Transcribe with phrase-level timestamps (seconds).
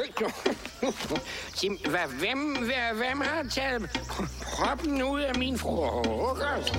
[1.54, 3.82] Sig, hvad, hvem, hvad, hvem har taget
[4.42, 6.72] proppen ud af min frokost?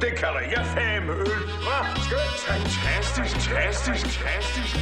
[0.00, 1.44] Det kalder jeg fame øl.
[1.66, 1.78] Hva?
[2.04, 2.38] Skønt.
[2.48, 4.76] Fantastisk, fantastisk, fantastisk.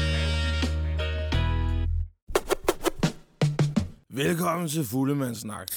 [4.11, 5.69] Velkommen til Fuldemandssnak.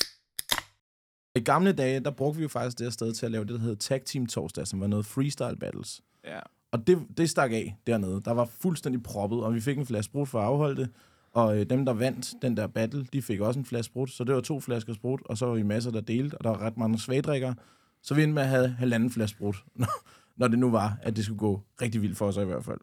[1.36, 3.54] I gamle dage, der brugte vi jo faktisk det her sted til at lave det,
[3.54, 6.02] der hed Tag Team Torsdag, som var noget freestyle battles.
[6.24, 6.40] Ja.
[6.76, 8.22] Og det, det stak af dernede.
[8.26, 10.90] Der var fuldstændig proppet, og vi fik en flaske sprut for at afholde det.
[11.34, 14.10] Og øh, dem, der vandt den der battle, de fik også en flaske sprut.
[14.12, 16.50] Så det var to flasker sprut, og så var vi masser, der delte, og der
[16.50, 17.56] var ret mange svagdrikkere.
[18.04, 21.16] Så vi endte med at have halvanden flaske sprut, når- når det nu var, at
[21.16, 22.80] det skulle gå rigtig vildt for os i hvert fald.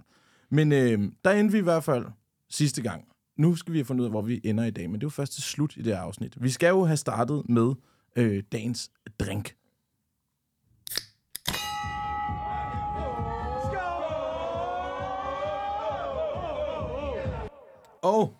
[0.51, 2.05] Men øh, der endte vi i hvert fald
[2.51, 3.05] sidste gang.
[3.39, 5.07] Nu skal vi have fundet ud af, hvor vi ender i dag, men det er
[5.07, 6.43] jo først til slut i det her afsnit.
[6.43, 7.75] Vi skal jo have startet med
[8.17, 8.91] øh, dagens
[9.21, 9.55] drink.
[18.03, 18.39] Og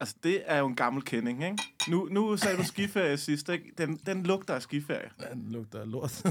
[0.00, 1.56] Altså, det er jo en gammel kending, ikke?
[1.88, 3.72] Nu, nu sagde du skiferie sidst, ikke?
[3.78, 5.10] Den, den lugter af skiferie.
[5.32, 6.22] den lugter af lort.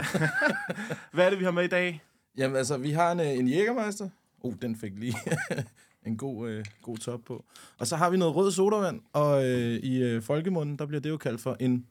[1.14, 2.04] Hvad er det, vi har med i dag?
[2.38, 4.09] Jamen altså, vi har en, øh, en jægermeister.
[4.42, 5.16] Oh, den fik lige
[6.08, 7.45] en god, øh, god top på.
[7.78, 11.09] Og så har vi noget rød sodavand, og øh, i øh, folkemunden, der bliver det
[11.09, 11.88] jo kaldt for en,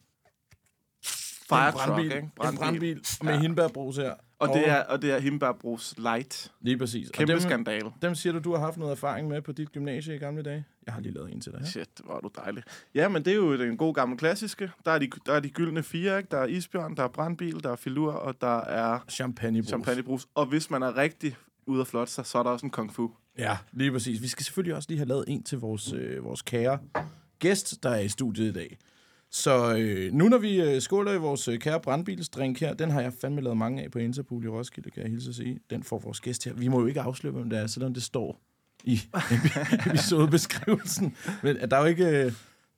[1.49, 2.09] Fire en brandbil.
[2.09, 2.49] truck, ikke?
[2.49, 3.39] En brandbil med ja.
[3.39, 4.13] hindbærbrus her.
[4.49, 6.51] Og det er, og det er Himmelbergbros Light.
[6.61, 7.09] Lige præcis.
[7.13, 7.91] Kæmpe og dem, skandale.
[8.01, 10.65] dem siger du, du har haft noget erfaring med på dit gymnasie i gamle dage?
[10.85, 11.59] Jeg har lige lavet en til dig.
[11.59, 11.65] Ja?
[11.65, 12.63] Shit, hvor er du dejlig.
[12.95, 14.71] Ja, men det er jo den gode gamle klassiske.
[14.85, 16.27] Der er de, der er de gyldne fire, ikke?
[16.31, 19.67] Der er isbjørn, der er brandbil, der er filur, og der er Champagnebrus.
[19.67, 20.27] champagnebrus.
[20.35, 22.93] Og hvis man er rigtig ude at flotte sig, så er der også en kung
[22.93, 23.11] fu.
[23.37, 24.21] Ja, lige præcis.
[24.21, 26.79] Vi skal selvfølgelig også lige have lavet en til vores, øh, vores kære
[27.39, 28.77] gæst, der er i studiet i dag.
[29.35, 33.01] Så øh, nu når vi øh, skåler i vores øh, kære brandbilsdrink her, den har
[33.01, 35.59] jeg fandme lavet mange af på Interpool i Roskilde, kan jeg hilse at sige.
[35.69, 36.53] Den får vores gæst her.
[36.53, 38.41] Vi må jo ikke afsløre, hvem det er, selvom det står
[38.83, 38.99] i
[39.89, 41.15] episodebeskrivelsen.
[41.43, 42.13] Men øh, der er jo ikke, øh,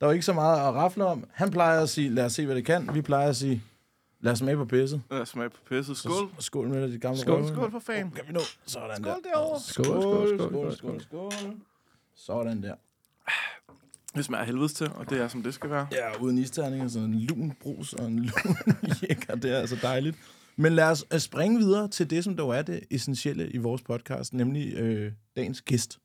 [0.00, 1.24] er jo ikke så meget at rafle om.
[1.32, 2.90] Han plejer at sige, lad os se, hvad det kan.
[2.94, 3.62] Vi plejer at sige,
[4.20, 5.02] lad os smage på pisset.
[5.10, 5.96] Lad os smage på pisset.
[5.96, 6.12] Skål.
[6.12, 7.48] Så, skål med det, dit gamle Skål, røv.
[7.48, 8.06] skål for fan.
[8.06, 8.40] Oh, kan vi nå?
[8.66, 9.30] Sådan Skål der.
[9.32, 9.60] derovre.
[9.60, 11.54] Skål, skål, skål, skål, skål, skål.
[12.14, 12.74] Sådan der.
[14.16, 15.86] Det smager af helvedes til, og det er, som det skal være.
[15.92, 18.56] Ja, uden isterninger, sådan en lun brus og en lun
[19.02, 20.16] jækker, det er altså dejligt.
[20.56, 23.82] Men lad os øh, springe videre til det, som dog er det essentielle i vores
[23.82, 25.98] podcast, nemlig øh, dagens gæst.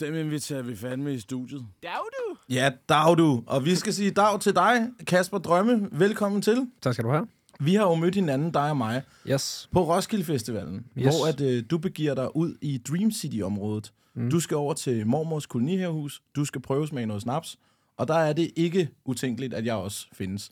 [0.00, 1.66] Dem inviterer vi fandme i studiet.
[1.82, 2.36] Dag du.
[2.54, 3.42] Ja, dag du.
[3.46, 5.88] Og vi skal sige dag til dig, Kasper Drømme.
[5.92, 6.66] Velkommen til.
[6.82, 7.26] Tak skal du have.
[7.60, 9.68] Vi har jo mødt hinanden, dig og mig, Yes.
[9.72, 11.04] på Roskilde Festivalen, yes.
[11.04, 13.92] Hvor at, øh, du begiver dig ud i Dream City-området.
[14.14, 14.30] Mm.
[14.30, 17.58] Du skal over til mormors kolonihavehus, du skal prøve smage noget snaps,
[17.96, 20.50] og der er det ikke utænkeligt, at jeg også findes.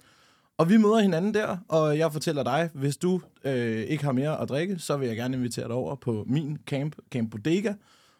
[0.59, 4.41] Og vi møder hinanden der, og jeg fortæller dig, hvis du øh, ikke har mere
[4.41, 7.73] at drikke, så vil jeg gerne invitere dig over på min camp, Camp Bodega,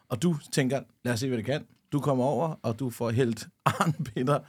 [0.09, 1.65] og du tænker, lad os se, hvad det kan.
[1.91, 4.39] Du kommer over, og du får hældt Arnbitter,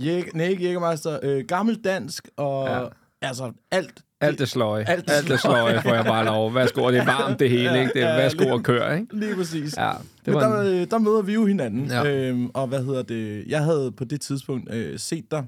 [0.00, 2.86] Jæg, nej, ikke Jægermeister, øh, gammeldansk, og ja.
[3.22, 4.02] Altså alt.
[4.20, 4.84] Alt det sløje.
[4.88, 6.54] Alt det Alt det sløje får jeg bare lov.
[6.54, 7.92] Værsgo, og det er varmt det hele, ikke?
[7.94, 9.18] Det er værsgo og kør, ikke?
[9.18, 9.76] Lige præcis.
[9.76, 12.04] Ja, Det Men var der, en, øh, der møder vi jo hinanden, ja.
[12.06, 13.44] Øhm, og hvad hedder det?
[13.46, 15.44] Jeg havde på det tidspunkt øh, set dig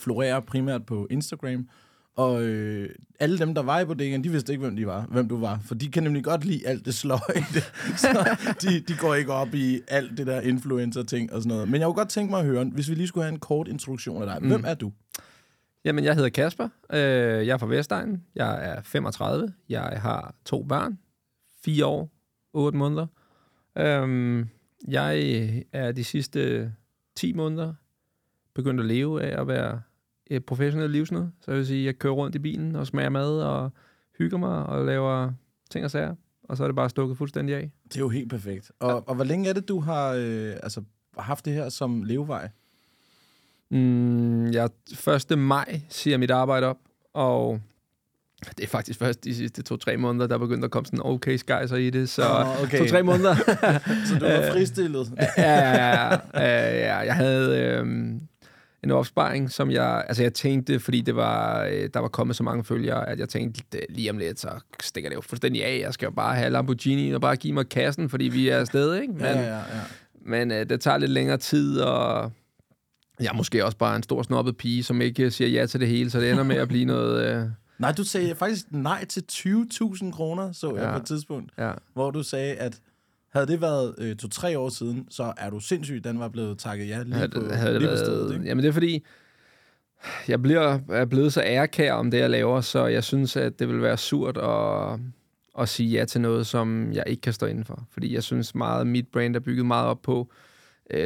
[0.00, 1.68] florere primært på Instagram,
[2.16, 2.88] og øh,
[3.20, 5.60] alle dem, der var i bodegaen, de vidste ikke, hvem de var, hvem du var,
[5.66, 7.44] for de kan nemlig godt lide alt det sløje,
[7.96, 11.68] så de, de går ikke op i alt det der influencer-ting og sådan noget.
[11.68, 13.68] Men jeg kunne godt tænke mig at høre, hvis vi lige skulle have en kort
[13.68, 14.48] introduktion af dig.
[14.48, 14.92] Hvem er du?
[15.84, 16.68] Jamen, jeg hedder Kasper.
[16.92, 16.98] Øh,
[17.46, 18.24] jeg er fra Vestegnen.
[18.34, 19.52] Jeg er 35.
[19.68, 20.98] Jeg har to børn.
[21.64, 22.10] Fire år.
[22.52, 23.06] Otte måneder.
[23.78, 24.48] Øhm,
[24.88, 26.72] jeg er de sidste
[27.16, 27.74] 10 måneder
[28.54, 29.80] begyndt at leve af at være
[30.26, 31.26] et professionelt livsnød.
[31.40, 33.70] Så jeg vil sige, jeg kører rundt i bilen og smager mad og
[34.18, 35.32] hygger mig og laver
[35.70, 36.14] ting og sager.
[36.42, 37.70] Og så er det bare stukket fuldstændig af.
[37.84, 38.72] Det er jo helt perfekt.
[38.78, 38.94] Og, ja.
[38.94, 40.82] og hvor længe er det, du har øh, altså,
[41.18, 42.48] haft det her som levevej?
[43.70, 44.68] Mm, jeg
[45.30, 45.38] 1.
[45.38, 46.76] maj siger mit arbejde op,
[47.14, 47.60] og
[48.56, 51.36] det er faktisk først de sidste to-tre måneder, der er begyndt at komme sådan okay
[51.36, 52.78] skejser i det, så Åh, okay.
[52.78, 53.34] to-tre måneder.
[54.08, 55.12] Så du var fristillet?
[55.38, 58.20] ja, ja, ja, ja, jeg havde øhm,
[58.84, 62.42] en opsparing, som jeg, altså jeg tænkte, fordi det var, øh, der var kommet så
[62.42, 64.48] mange følgere, at jeg tænkte, "Det- lige om lidt, så
[64.82, 65.80] stikker det jo fuldstændig af.
[65.84, 68.94] Jeg skal jo bare have Lamborghini og bare give mig kassen, fordi vi er afsted,
[69.00, 69.12] ikke?
[69.12, 69.62] Men, Ja, ja, ja.
[70.26, 72.32] men øh, det tager lidt længere tid, og
[73.20, 75.88] jeg er måske også bare en stor snobbet pige, som ikke siger ja til det
[75.88, 77.34] hele, så det ender med at blive noget...
[77.36, 77.46] Øh,
[77.78, 80.92] Nej, du sagde faktisk nej til 20.000 kroner, så jeg Ja.
[80.92, 81.72] på et tidspunkt, ja.
[81.94, 82.80] hvor du sagde, at
[83.32, 86.88] havde det været øh, to-tre år siden, så er du sindssyg, den var blevet takket
[86.88, 88.32] ja lige havde, på, det- havde det lige på været, stedet.
[88.34, 88.44] Ikke?
[88.46, 89.04] Jamen det er fordi,
[90.28, 93.68] jeg bliver, er blevet så ærekær om det, jeg laver, så jeg synes, at det
[93.68, 95.00] vil være surt at,
[95.62, 97.84] at sige ja til noget, som jeg ikke kan stå inden for.
[97.92, 100.49] Fordi jeg synes meget, at mit brand er bygget meget op på øh,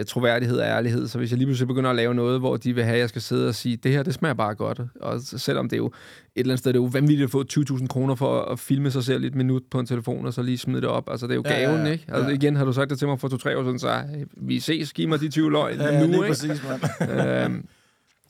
[0.06, 1.08] troværdighed og ærlighed.
[1.08, 3.08] Så hvis jeg lige pludselig begynder at lave noget, hvor de vil have, at jeg
[3.08, 4.80] skal sidde og sige, det her, det smager bare godt.
[5.00, 5.92] Og selvom det er jo et
[6.36, 9.04] eller andet sted, det er jo vanvittigt at få 20.000 kroner for at filme sig
[9.04, 11.10] selv i et minut på en telefon, og så lige smide det op.
[11.10, 11.92] Altså, det er jo Ja, ja, gaven, ja.
[11.92, 12.04] ikke?
[12.08, 12.34] Altså, Ja.
[12.34, 14.92] igen har du sagt det til mig for to-tre år siden, så øh, vi ses,
[14.92, 16.28] giv mig de 20 løg Ja, nu, lige ikke?
[16.28, 16.62] præcis,
[17.00, 17.20] mand.
[17.44, 17.66] øhm,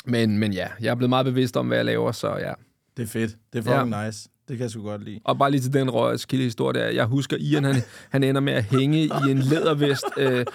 [0.07, 2.53] men, men ja, jeg er blevet meget bevidst om, hvad jeg laver, så ja.
[2.97, 3.37] Det er fedt.
[3.53, 4.29] Det er fucking nice.
[4.49, 5.21] Det kan jeg sgu godt lide.
[5.25, 6.89] Og bare lige til den Roskilde historie der.
[6.89, 10.47] Jeg husker, Ian han, han ender med at hænge i en lædervest øh,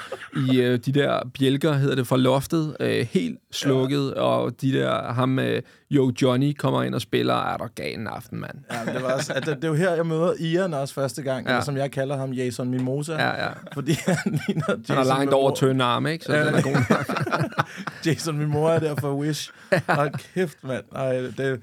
[0.49, 4.21] i øh, de der bjælker, hedder det, fra loftet, øh, helt slukket, ja.
[4.21, 8.55] og de der, ham, øh, Yo Johnny, kommer ind og spiller, er en aften, mand.
[8.71, 11.21] Ja, det, var også, at det, det er jo her, jeg møder Ian også første
[11.21, 11.51] gang, ja.
[11.51, 13.13] Eller som jeg kalder ham, Jason Mimosa.
[13.13, 13.49] Ja, ja.
[13.73, 16.25] Fordi han ligner Jason Han har langt over tynde arme, ikke?
[16.25, 17.55] Så Ja, ja, den er god nok.
[18.05, 19.51] Jason Mimosa der for Wish.
[19.89, 20.83] Hold kæft, mand.
[20.95, 21.61] Ej, det,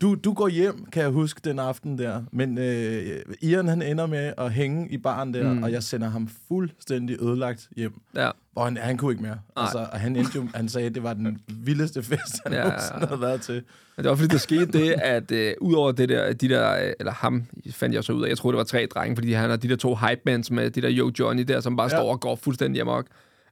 [0.00, 2.22] du, du går hjem, kan jeg huske, den aften der.
[2.32, 5.62] Men øh, Ian, han ender med at hænge i baren der, mm.
[5.62, 7.92] og jeg sender ham fuldstændig ødelagt hjem.
[8.16, 8.30] Ja.
[8.54, 9.38] Og han, han kunne ikke mere.
[9.56, 12.64] Altså, og han, endte jo, han sagde, at det var den vildeste fest, han Ja,
[12.64, 13.62] nogensinde havde været til.
[13.96, 16.92] Men det var fordi, der skete det, at øh, udover det der, de der, øh,
[17.00, 19.50] eller ham fandt jeg så ud af, jeg tror det var tre drenge, fordi han
[19.50, 21.96] har de der to hype bands med de der Yo Johnny der, som bare ja.
[21.96, 23.06] står og går fuldstændig amok.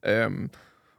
[0.06, 0.50] Øhm,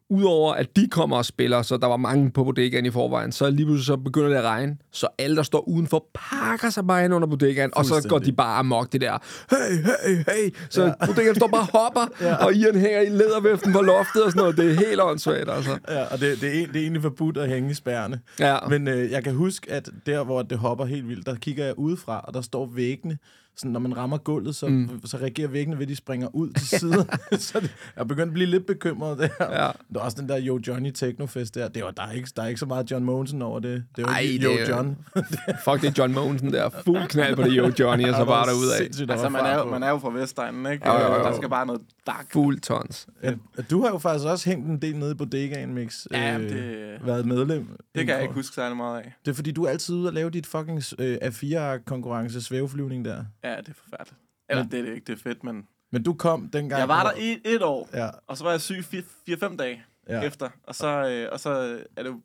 [0.10, 3.50] Udover at de kommer og spiller, så der var mange på bodegaen i forvejen, så
[3.50, 7.06] lige pludselig så begynder det at regne, så alle, der står udenfor, pakker sig bare
[7.06, 9.18] ind under bodegaen, og så går de bare amok, det der,
[9.50, 11.06] hey, hey, hey, så ja.
[11.06, 12.46] bodegaen står bare og hopper, ja.
[12.46, 15.78] og Ian hænger i lædervæften på loftet og sådan noget, det er helt åndssvagt, altså.
[15.90, 18.20] Ja, og det, det, er, det er egentlig forbudt at hænge i spærrene.
[18.40, 18.58] Ja.
[18.70, 21.80] Men øh, jeg kan huske, at der, hvor det hopper helt vildt, der kigger jeg
[21.80, 23.18] udefra, og der står væggene.
[23.58, 25.02] Sådan, når man rammer gulvet, så, mm.
[25.06, 27.10] så reagerer væggene ved, at de springer ud til siden.
[27.40, 29.28] så det, jeg er begyndt at blive lidt bekymret der.
[29.40, 29.46] Ja.
[29.56, 31.68] Der er også den der Yo Johnny Technofest der.
[31.68, 33.84] Det var, der, er ikke, der er ikke så meget John Mogensen over det.
[33.96, 34.98] Det er jo Ej, ikke det Yo er- John.
[35.66, 38.46] Fuck, det er John Mogensen der, fuld knald på det Yo Johnny, og så bare
[38.48, 38.80] derudad.
[38.82, 40.88] Altså, var man er, jo, man er jo fra Vestegnen, ikke?
[40.88, 41.24] Jo, jo, jo.
[41.24, 42.32] Der skal bare noget dark.
[42.34, 43.08] Fuld tons.
[43.24, 43.34] Ja,
[43.70, 46.06] du har jo faktisk også hængt en del nede i bodegaen, Mix.
[46.12, 47.68] Ja, øh, det- Været medlem.
[47.96, 49.14] Det kan jeg ikke huske særlig meget af.
[49.26, 53.26] Det er fordi, du er altid ude og lave dit fucking øh, A4-konkurrence svæveflyvning der.
[53.44, 54.20] Ja, det er forfærdeligt.
[54.50, 55.68] Eller Men- det er det ikke, det er fedt, men...
[55.92, 56.80] Men du kom dengang...
[56.80, 58.84] Jeg var der hvor- i et år, Ja, og så var jeg syg
[59.30, 60.22] 4-5 dage ja.
[60.22, 60.50] efter.
[60.64, 61.50] Og så, øh, og så
[61.98, 62.22] er det jo...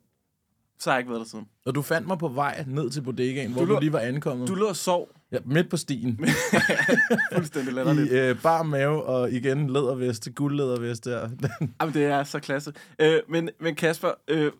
[0.79, 1.45] Så har jeg ikke været der siden.
[1.65, 3.99] Og du fandt mig på vej ned til bodegaen, hvor Du du, lå- lige var
[3.99, 4.47] ankommet.
[4.47, 6.19] Du lå og sov Ja, midt på stien.
[7.33, 8.11] fuldstændig I latterligt.
[8.11, 11.29] øh, bar mave og igen lædervest, guldlædervest der.
[11.81, 12.73] Jamen, det er så klasse.
[12.99, 14.51] Øh, men, men Kasper, øh,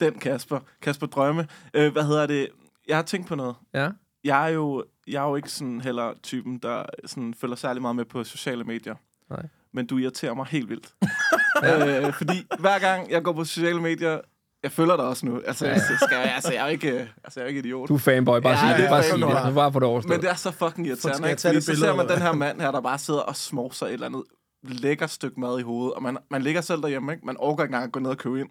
[0.00, 2.48] den Kasper, Kasper Drømme, øh, hvad hedder det?
[2.88, 3.54] Jeg har tænkt på noget.
[3.74, 3.88] Ja.
[4.24, 7.96] Jeg er jo, jeg er jo ikke sådan heller typen, der sådan følger særlig meget
[7.96, 8.94] med på sociale medier.
[9.30, 9.46] Nej.
[9.72, 10.94] Men du irriterer mig helt vildt.
[12.06, 14.20] øh, fordi hver gang jeg går på sociale medier,
[14.62, 15.40] jeg følger dig også nu.
[15.46, 15.72] Altså, Ja.
[15.72, 16.90] jeg, skal, altså, jeg er ikke,
[17.24, 17.88] altså, jeg er ikke idiot.
[17.88, 18.88] Du er fanboy, bare Ja, sig det det.
[18.90, 19.54] Bare sig det.
[19.54, 20.10] Bare for det overstået.
[20.10, 21.40] Men det er så fucking irriterende, Skal jeg ikke?
[21.40, 23.70] tage Fordi det så ser man den her mand her, der bare sidder og smår
[23.70, 24.22] sig et eller andet
[24.62, 27.26] lækker stykke mad i hovedet, og man, man ligger selv derhjemme, ikke?
[27.26, 28.48] Man overgår ikke engang at gå ned og købe ind.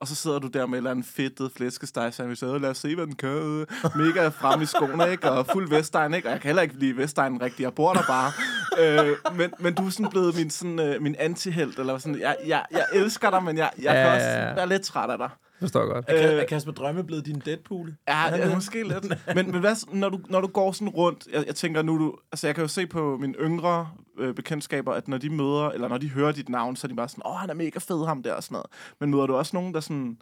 [0.00, 2.78] Og så sidder du der med et eller andet fedtet flæskesteg sandwich, og lad os
[2.78, 3.66] se, hvad den kan.
[3.96, 5.30] Mega frem i skoene, ikke?
[5.30, 6.28] Og fuld Vestegn, ikke?
[6.28, 7.60] Og jeg kan heller ikke lide Vestegn rigtigt.
[7.60, 8.32] Jeg bor der bare.
[8.78, 12.20] øh, men, men du er sådan blevet min, sådan, øh, min antihelt, eller sådan.
[12.20, 14.54] Jeg, jeg, jeg elsker dig, men jeg, jeg kan Ja, også ja, ja.
[14.54, 15.30] være lidt træt af dig.
[15.64, 16.04] Forstår jeg godt.
[16.08, 17.94] Er, Øh, er Kasper Drømme blevet din Deadpool?
[18.08, 18.54] Ja, han det?
[18.54, 19.12] måske lidt.
[19.34, 22.16] Men, men hvad, når, du, når du går sådan rundt, jeg, jeg tænker nu, du,
[22.32, 25.88] altså jeg kan jo se på mine yngre øh, bekendtskaber, at når de møder, eller
[25.88, 28.06] når de hører dit navn, så er de bare sådan, åh, han er mega fed,
[28.06, 28.66] ham der, og sådan noget.
[29.00, 30.18] Men møder du også nogen, der sådan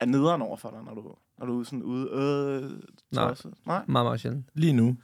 [0.00, 2.70] er nederen over for dig, når du, når du er sådan ude, øh,
[3.12, 3.28] Nej.
[3.28, 3.50] tosset?
[3.66, 3.82] Nej.
[3.88, 4.44] Meget, meget sjældent.
[4.54, 4.86] Lige nu.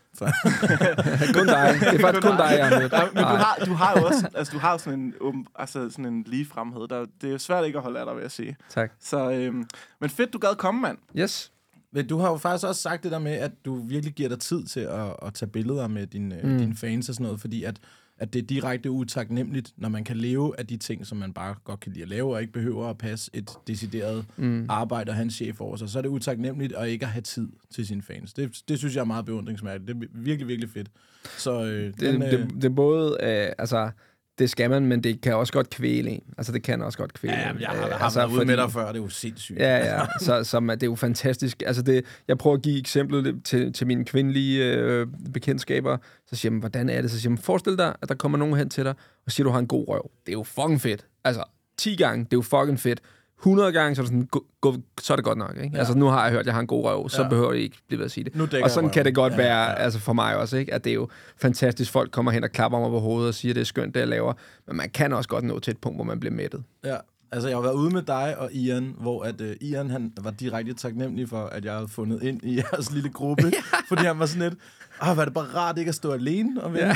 [1.34, 1.74] Kun dig.
[1.80, 2.92] Det er faktisk kun dig, jeg har mødt.
[2.92, 3.36] Ja, men du Nej.
[3.36, 6.46] har, du har jo også, altså du har sådan en, um, altså sådan en lige
[6.46, 6.88] fremhed.
[6.88, 8.56] Der, det er svært ikke at holde af dig, vil jeg sige.
[8.68, 8.92] Tak.
[9.00, 9.64] Så, øhm,
[10.00, 10.98] men fedt, du gad komme, mand.
[11.18, 11.52] Yes.
[11.92, 14.40] men du har jo faktisk også sagt det der med, at du virkelig giver dig
[14.40, 16.48] tid til at, at tage billeder med dine, Mm.
[16.50, 16.58] mm.
[16.58, 17.78] dine fans og sådan noget, fordi at,
[18.20, 21.54] at det er direkte utaknemmeligt, når man kan leve af de ting, som man bare
[21.64, 24.66] godt kan lide at lave, og ikke behøver at passe et decideret mm.
[24.68, 25.88] arbejde og have en chef over sig.
[25.88, 28.32] Så er det utaknemmeligt at ikke at have tid til sine fans.
[28.32, 30.00] Det, det synes jeg er meget beundringsmærkeligt.
[30.00, 30.90] Det er virkelig, virkelig fedt.
[31.38, 33.90] Så øh, Det, den, øh, det, det er både, øh, altså,
[34.40, 36.22] det skal man, men det kan også godt kvæle en.
[36.38, 37.60] Altså, det kan også godt kvæle Ja, en.
[37.60, 39.58] jeg har, Øh, har altså, været ude med dig før, det er jo sindssygt.
[39.58, 39.76] Ja,
[40.20, 40.42] ja.
[40.44, 41.62] Så, man- det er jo fantastisk.
[41.66, 45.96] Altså det, jeg prøver at give eksemplet til, til mine kvindelige øh, bekendtskaber.
[46.26, 47.10] Så siger man, hvordan er det?
[47.10, 48.94] Så siger man, forestil dig, at der kommer nogen hen til dig,
[49.26, 50.10] og siger, du har en god røv.
[50.26, 51.06] Det er jo fucking fedt.
[51.24, 51.44] Altså,
[51.78, 53.00] 10 gange, det er jo fucking fedt.
[53.40, 55.56] 100 gange, så er, det sådan, gå, gå, så er det godt nok.
[55.56, 55.70] Ikke?
[55.72, 55.78] Ja.
[55.78, 57.28] Altså, nu har jeg hørt, at jeg har en god røv, så Ja.
[57.28, 58.62] behøver det ikke blive ved at sige det.
[58.62, 59.74] Og sådan jeg kan det godt Ja, være ja.
[59.74, 60.74] altså for mig også, ikke?
[60.74, 63.52] at det er jo fantastisk, folk kommer hen og klapper mig på hovedet og siger,
[63.52, 64.32] at det er skønt, det jeg laver.
[64.66, 66.62] Men man kan også godt nå til et punkt, hvor man bliver mættet.
[66.84, 66.96] Ja,
[67.32, 70.30] altså jeg har været ude med dig og Ian, hvor at uh, Ian han var
[70.30, 73.78] direkte taknemmelig for, at jeg havde fundet ind i jeres lille gruppe, ja.
[73.88, 74.58] fordi han var sådan lidt,
[75.00, 76.86] ah, var det bare rart ikke at stå alene og vente.
[76.86, 76.94] Ja.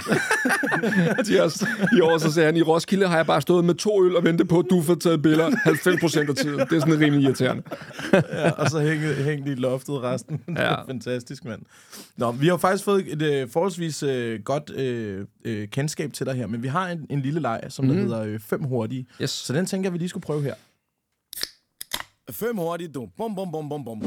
[1.27, 4.05] De også, I år så sagde han, i Roskilde har jeg bare stået med to
[4.05, 6.59] øl og ventet på, at du får taget billeder 90 procent af tiden.
[6.61, 7.63] Det er sådan rimelig irriterende.
[8.33, 10.41] ja, og så hængte, hængte de i loftet resten.
[10.47, 10.69] Det Ja.
[10.69, 11.63] var fantastisk, mand.
[12.17, 16.35] Nå, vi har faktisk fået et øh, forholdsvis øh, godt øh, øh, kendskab til dig
[16.35, 18.03] her, men vi har en, en lille leg, som der Mhm.
[18.03, 19.07] hedder øh, fem hurtige.
[19.23, 19.31] Yes.
[19.31, 20.55] Så den tænker jeg, vi lige skulle prøve her.
[22.31, 23.09] Fem hurtige, du.
[23.17, 24.03] Bum, bum, bum, bum, bum.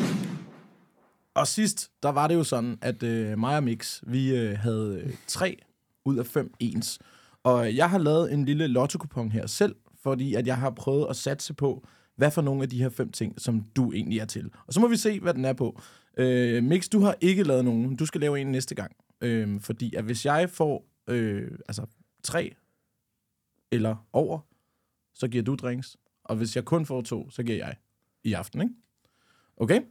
[1.38, 5.01] Og sidst, der var det jo sådan, at øh, mig og Mix, vi øh, havde
[5.03, 5.58] øh, tre
[6.06, 7.00] ud af fem ens.
[7.44, 11.15] Og jeg har lavet en lille lotto her selv, fordi at jeg har prøvet at
[11.15, 14.51] satse på, hvad for nogle af de her fem ting, som du egentlig er til.
[14.67, 15.82] Og så må vi se, hvad den er på.
[16.17, 17.96] Øh, Mix, du har ikke lavet nogen.
[17.96, 18.96] Du skal lave en næste gang.
[19.22, 21.86] Øh, fordi at hvis jeg får øh, altså
[22.24, 22.56] tre
[23.72, 24.39] eller over,
[25.13, 25.98] så giver du drinks.
[26.24, 27.75] Og hvis jeg kun får to, så giver jeg
[28.24, 28.74] i aften, ikke?
[29.58, 29.82] Okay?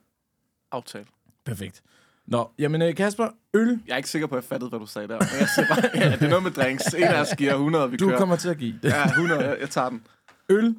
[0.71, 1.07] Aftale.
[1.47, 1.83] Perfekt.
[2.27, 4.87] Nå, jamen øh, Kasper, øl, Jeg er ikke sikker på, at jeg fattede, hvad du
[4.87, 5.15] sagde der.
[5.19, 6.95] Men jeg siger bare, ja, det er noget med drinks.
[6.95, 8.19] En af os giver 100, og vi du kører.
[8.19, 8.89] kommer til at give det.
[8.89, 9.45] Ja, 100.
[9.45, 10.03] Jeg, jeg tager den.
[10.49, 10.77] Øl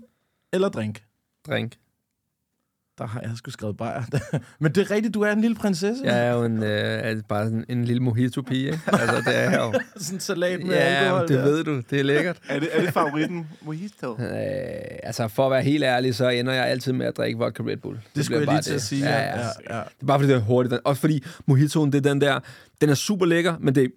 [0.54, 1.04] eller drink?
[1.48, 1.74] Drink.
[2.98, 4.04] Der har jeg sgu skrevet bajer.
[4.60, 6.04] Men det er rigtigt, du er en lille prinsesse.
[6.06, 8.80] Jeg er jo en, øh, er bare sådan en lille mojito-pige, ikke?
[8.88, 9.74] Altså, det er jeg jo.
[10.04, 11.22] Sådan en salat med Ja, alkohol.
[11.28, 11.44] det der.
[11.44, 11.82] ved du.
[11.90, 12.38] Det er lækkert.
[12.50, 13.48] Er det, er det favoritten?
[13.62, 14.12] Mojito?
[14.12, 14.28] Øh,
[15.04, 17.78] altså, for at være helt ærlig, så ender jeg altid med at drikke vodka Red
[17.78, 17.96] Bull.
[17.98, 19.06] Det bliver skulle jeg bare lige til at sige.
[19.10, 19.38] Ja, ja.
[19.38, 19.78] ja, ja.
[19.78, 20.76] Det er bare fordi, det er hurtigt.
[20.84, 22.40] Også fordi mojitoen, det er den der...
[22.82, 23.88] Den er super lækker, men det er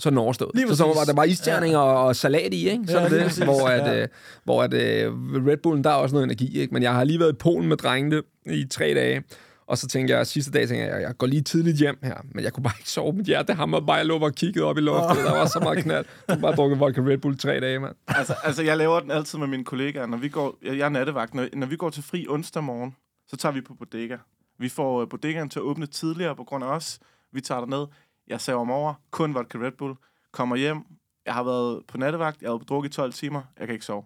[0.00, 0.50] så er den overstået.
[0.54, 1.84] Lige så, så var der bare isterninger ja.
[1.84, 2.84] og, salat i, ikke?
[2.88, 3.44] Så Ja, det, præcis.
[3.44, 4.02] hvor, at, Ja.
[4.02, 4.08] øh,
[4.44, 5.12] hvor at, øh,
[5.46, 6.74] Red Bullen, der er også noget energi, ikke?
[6.74, 9.22] Men jeg har lige været i Polen med drengene i tre dage,
[9.66, 12.44] og så tænkte jeg, sidste dag tænkte jeg, jeg går lige tidligt hjem her, men
[12.44, 13.12] jeg kunne bare ikke sove.
[13.12, 15.30] Mit hjerte hammer bare, jeg lå og kiggede op i loftet, oh.
[15.30, 16.04] der var så meget knald.
[16.28, 17.94] Jeg har bare drukket vodka Red Bull i tre dage, mand.
[18.08, 20.06] Altså, altså, jeg laver den altid med mine kollegaer.
[20.06, 21.34] Når vi går, jeg er nattevagt.
[21.34, 22.96] Når, når vi går til fri onsdag morgen,
[23.28, 24.16] så tager vi på bodega.
[24.58, 26.98] Vi får uh, bodegaen til at åbne tidligere på grund af os.
[27.32, 27.86] Vi tager ned.
[28.30, 28.94] Jeg saver om over.
[29.10, 29.94] Kun vodka Red Bull.
[30.32, 30.78] Kommer hjem.
[31.26, 32.42] Jeg har været på nattevagt.
[32.42, 33.42] Jeg har drukket i 12 timer.
[33.58, 34.02] Jeg kan ikke sove.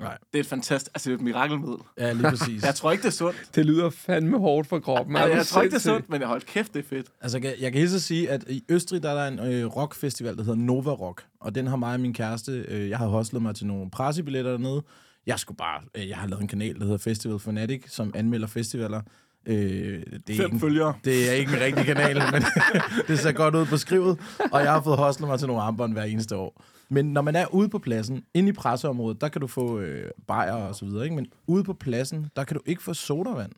[0.00, 0.18] Nej.
[0.32, 0.90] Det er et fantastisk...
[0.94, 1.76] Altså, det er et mirakelmiddel.
[1.98, 2.62] Ja, lige præcis.
[2.66, 3.50] Jeg tror ikke, det er sundt.
[3.54, 5.16] Det lyder fandme hårdt for kroppen.
[5.16, 6.88] Jeg, Er du jeg tror ikke, det er sundt, men jeg holdt kæft, det er
[6.88, 7.06] fedt.
[7.20, 9.66] Altså, jeg, jeg kan hilse at sige, at i Østrig, der er der en øh,
[9.66, 11.26] rockfestival, der hedder Nova Rock.
[11.40, 14.50] Og den har mig og min kæreste, øh, jeg har hostlet mig til nogle pressebilletter
[14.50, 14.82] dernede.
[15.26, 18.46] Jeg skulle bare, øh, jeg har lavet en kanal, der hedder Festival Fanatic, som anmelder
[18.46, 19.00] festivaler.
[19.46, 20.94] Øh, det, er Fem ikke, følgere.
[21.04, 22.42] det er ikke en rigtig kanal, men
[23.08, 24.18] det ser godt ud på skrivet.
[24.52, 26.62] Og jeg har fået hostlet mig til nogle armbånd hver eneste år.
[26.88, 30.10] Men når man er ude på pladsen, inde i presseområdet, der kan du få øh,
[30.26, 31.16] bajer og så videre, ikke?
[31.16, 33.52] Men ude på pladsen, der kan du ikke få sodavand.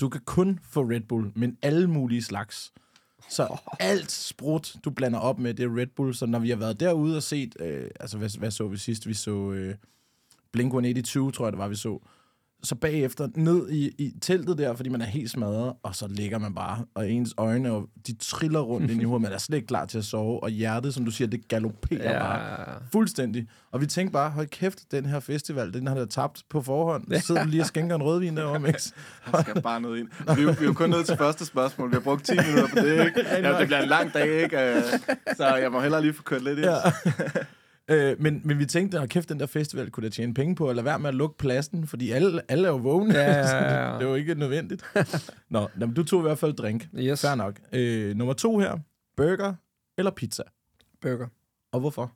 [0.00, 2.72] Du kan kun få Red Bull, men alle mulige slags.
[3.28, 6.14] Så alt sprut, du blander op med, det er Red Bull.
[6.14, 9.08] Så når vi har været derude og set, øh, altså hvad, hvad så vi sidst?
[9.08, 9.74] Vi så øh,
[10.56, 12.00] Blink-182, tror jeg det var, vi så.
[12.62, 16.38] Så bagefter ned i, i teltet der, fordi man er helt smadret, og så ligger
[16.38, 19.22] man bare, og ens øjne, og de triller rundt ind i hovedet.
[19.22, 22.12] Man er slet ikke klar til at sove, og hjertet, som du siger, det galopperer
[22.12, 22.18] ja.
[22.18, 22.74] bare.
[22.92, 23.46] Fuldstændig.
[23.72, 27.04] Og vi tænkte bare, hold kæft, den her festival, den har der tabt på forhånd.
[27.12, 27.20] Ja.
[27.20, 28.92] Sidder du lige og skænker en rødvin derovre, Mix?
[29.32, 30.08] Der skal bare noget ind.
[30.36, 31.90] Vi, er jo- vi er jo kun nået til første spørgsmål.
[31.90, 33.24] Vi har brugt 10 minutter på det, ikke?
[33.48, 34.58] Ja, det bliver en lang dag, ikke?
[34.76, 34.82] Øh,
[35.36, 36.66] Så jeg må hellere lige få kørt lidt ind.
[36.68, 36.76] Ja.
[37.88, 40.72] Øh, men, men vi tænkte, at kæft, den der festival kunne da tjene penge på,
[40.72, 43.14] lade være med at lukke pladsen, fordi alle, alle er jo vågne.
[43.14, 43.92] Ja, ja, ja.
[43.98, 44.84] det er jo ikke nødvendigt.
[45.50, 46.88] Nå, jamen, du tog i hvert fald drink.
[46.98, 47.20] Yes.
[47.20, 47.60] Fair nok.
[47.72, 48.78] Øh, nummer to her.
[49.16, 49.54] Burger
[49.98, 50.42] eller pizza?
[51.00, 51.26] Burger.
[51.72, 52.12] Og hvorfor?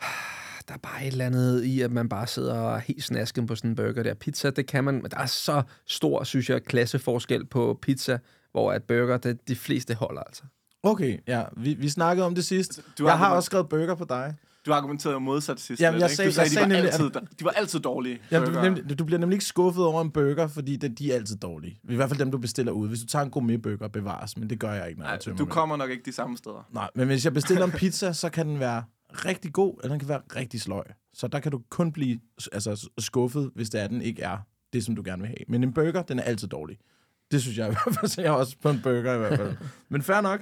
[0.68, 3.46] Der er bare et eller andet i, at man bare sidder og er helt snasken
[3.46, 4.14] på sådan en burger der.
[4.14, 8.18] Pizza, det kan man, men der er så stor, synes jeg, klasseforskel på pizza,
[8.52, 10.42] hvor at burger, det, de fleste holder altså.
[10.82, 11.44] Okay, ja.
[11.56, 12.80] Vi, vi snakkede om det sidst.
[12.98, 14.34] Du jeg har også skrevet burger på dig.
[14.66, 15.82] Du argumenterede modsat sidst.
[15.82, 18.18] Jamen, jeg sagde- du sagde, jeg de, sagde var nemlig, altid, de var altid dårlige.
[18.30, 21.14] Ja, du, nemlig, du bliver nemlig ikke skuffet over en burger, fordi det, de er
[21.14, 21.80] altid dårlige.
[21.88, 22.88] I hvert fald dem, du bestiller ud.
[22.88, 25.38] Hvis du tager en gourmetburger, bevares, men det gør jeg ikke, når jeg Nej, tømmer
[25.38, 26.68] du kommer nok ikke de samme steder.
[26.72, 30.00] Nej, men hvis jeg bestiller en pizza, så kan den være rigtig god, eller den
[30.00, 30.84] kan være rigtig sløj.
[31.14, 32.20] Så der kan du kun blive
[32.52, 34.38] altså, skuffet, hvis det er, den ikke er
[34.72, 35.44] det, som du gerne vil have.
[35.48, 36.78] Men en burger, den er altid dårlig.
[37.30, 39.56] Det synes jeg i hvert fald, så jeg også på en burger i hvert fald.
[39.88, 40.40] Men fair nok.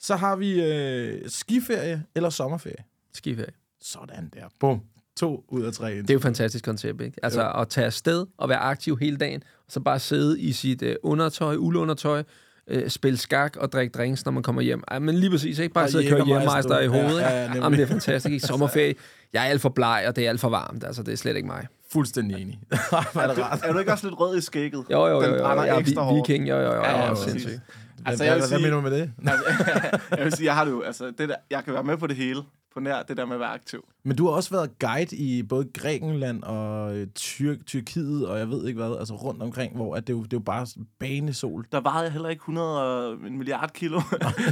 [0.00, 2.84] Så har vi øh, skiferie eller sommerferie.
[3.14, 3.52] Skiferie.
[3.82, 4.40] Sådan der.
[4.60, 4.80] Bum.
[5.16, 5.90] To ud af tre.
[5.90, 7.16] Det er jo et fantastisk koncept, ikke?
[7.22, 7.60] Altså Jo.
[7.60, 10.96] at tage afsted og være aktiv hele dagen, og så bare sidde i sit øh,
[11.02, 12.22] undertøj, uldundertøj,
[12.68, 14.82] øh, spille skak og drikke drinks, når man kommer hjem.
[14.88, 15.74] Ej, men lige præcis, ikke?
[15.74, 16.92] Bare Og sidde og køre hjemmemeister i du.
[16.92, 17.56] hovedet, Ja, ikke?
[17.56, 17.62] ja.
[17.64, 18.46] Jamen, det er fantastisk, ikke?
[18.46, 18.94] Sommerferie.
[19.32, 20.84] Jeg er alt for bleg, og det er alt for varmt.
[20.84, 21.66] Altså, det er slet ikke mig.
[21.92, 22.60] Fuldstændig enig.
[22.72, 23.60] Er det rart.
[23.64, 24.84] Er du ikke også lidt rød i skægget?
[24.90, 25.22] Jo, jo, jo.
[25.22, 26.28] Den jo, brænder ja, ekstra vi, hårdt.
[26.30, 26.72] viking, jo, jo, jo.
[26.72, 27.30] Ja, ja, ja, præcis.
[27.30, 27.60] sindssygt.
[28.10, 29.12] Altså, Hvad, jeg vil hvad, hvad sige- mener du med det?
[29.30, 31.96] Altså, jeg vil sige, jeg har det jo, altså, det der, jeg kan være med
[31.96, 32.42] på det hele,
[32.74, 33.84] på nær det der med at være aktiv.
[34.04, 38.48] Men du har også været guide i både Grækenland og øh, Tyr- Tyrkiet, og jeg
[38.50, 40.66] ved ikke hvad, altså rundt omkring, hvor at det, jo, det er jo bare
[40.98, 41.66] banesol.
[41.72, 44.00] Der vejede jeg heller ikke 100 og en milliard kilo.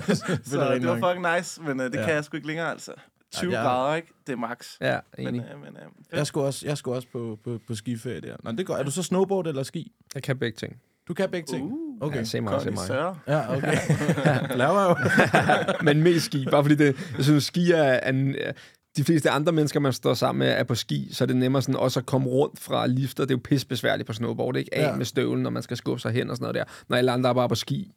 [0.09, 2.05] så rigtig det var fucking nice, men uh, det Ja.
[2.05, 2.93] kan jeg sgu ikke længere, altså.
[3.33, 4.09] 20 jeg- ja, grader, ikke?
[4.27, 4.67] Det er max.
[4.81, 5.41] Ja, Men, enig.
[5.55, 8.37] uh, men uh, Jeg skulle også, jeg skulle også på, på, på skiferie der.
[8.43, 8.77] Nå, det går.
[8.77, 9.93] Er du så snowboard eller ski?
[10.15, 10.77] Jeg kan begge ting.
[11.09, 11.65] Du kan begge ting?
[11.73, 12.19] Uh, Okay.
[12.19, 13.15] Ja, se mig, se mig.
[13.29, 13.77] Ja, okay.
[14.57, 14.97] Laver jo.
[15.85, 18.35] Men mest ski, bare fordi det, jeg synes, ski er, er en,
[18.97, 21.63] de fleste andre mennesker, man står sammen med, er på ski, så er det nemmere
[21.63, 23.25] sådan også at komme rundt fra lifter.
[23.25, 24.75] Det er jo pisse besværligt på snowboard, ikke?
[24.75, 24.97] Af Ja.
[24.97, 26.65] med støvlen, når man skal skubbe sig hen og sådan noget der.
[26.89, 27.93] Når alle andre er bare på ski,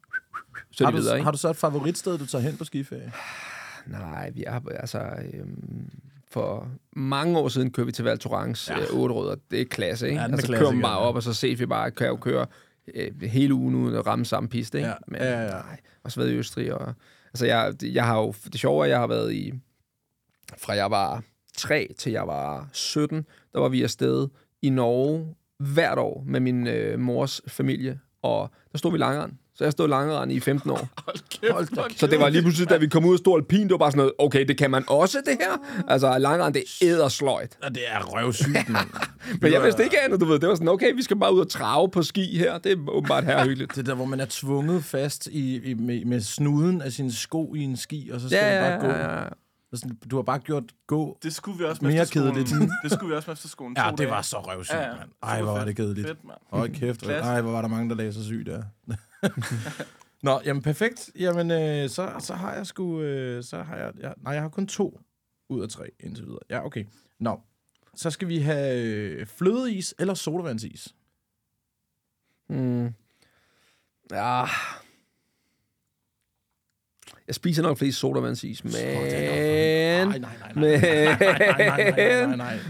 [0.70, 1.24] så er Har du, videre, ikke?
[1.24, 3.12] har du så et favoritsted, du tager hen på skiferie?
[3.86, 4.98] Nej, vi er altså...
[5.34, 5.90] Øhm,
[6.32, 8.80] for mange år siden kørte vi til Val Thorens ja.
[8.80, 9.34] øh, rødder.
[9.50, 10.20] Det er klasse, ikke?
[10.20, 11.08] Ja, altså kører klassiker, man bare ja.
[11.08, 12.46] op, og så set vi bare, kan jeg jo køre
[12.94, 14.88] øh, hele ugen uden at ramme samme piste, ikke?
[14.88, 15.50] Ja, Men, ja, ja.
[15.50, 16.94] Nej, også været i Østrig, og...
[17.26, 18.34] Altså, jeg, jeg har jo...
[18.52, 19.52] Det sjove er, at jeg har været i...
[20.58, 21.22] Fra jeg var
[21.56, 24.28] 3 til jeg var 17, der var vi afsted
[24.62, 29.38] i Norge hvert år med min øh, mors familie, og der stod vi langeren.
[29.60, 30.76] Så jeg stod langeren i 15 år.
[31.52, 33.70] Hold kæft, Så det var lige pludselig, da vi kom ud og stod alpin, det
[33.70, 35.82] var bare sådan noget, okay, det kan man også, det her.
[35.88, 37.56] Altså, langeren, det er ædersløjt.
[37.64, 38.86] Ja, det er røvsygt, mand.
[39.42, 40.38] Men jeg vidste ikke andet, du ved.
[40.38, 42.58] Det var sådan, okay, vi skal bare ud og trave på ski her.
[42.58, 43.74] Det er åbenbart her hyggeligt.
[43.76, 47.54] Det der, hvor man er tvunget fast i, i, med, med snuden af sine sko
[47.54, 48.98] i en ski, og så skal Ja, man bare gå.
[48.98, 49.24] ja, ja.
[49.72, 51.18] Og Sådan, du har bare gjort gå.
[51.22, 52.54] Det skulle vi også med Mere kedeligt.
[52.82, 53.76] Det skulle vi også med efterskolen.
[53.78, 54.10] Ja, det dage.
[54.10, 54.88] var så røvsygt, Ja, ja.
[54.96, 55.10] mand.
[55.22, 56.06] Ej, hvor var det kedeligt.
[56.06, 56.38] Fedt, mand.
[56.52, 57.02] Hold kæft.
[57.06, 58.62] Ej, hvor var der mange, der lagde sig syg der.
[60.22, 61.10] Nå, jamen perfekt.
[61.18, 63.00] Jamen, øh, så, så har jeg sgu...
[63.00, 65.00] Øh, så har jeg, jeg, nej, jeg har kun to
[65.48, 66.40] ud af tre indtil videre.
[66.50, 66.84] Ja, okay.
[67.18, 67.40] Nå,
[67.94, 70.94] så skal vi have øh, flødeis eller sodavandsis.
[72.48, 72.94] Mm.
[74.10, 74.44] Ja.
[77.26, 78.72] Jeg spiser nok flest sodavandsis, men...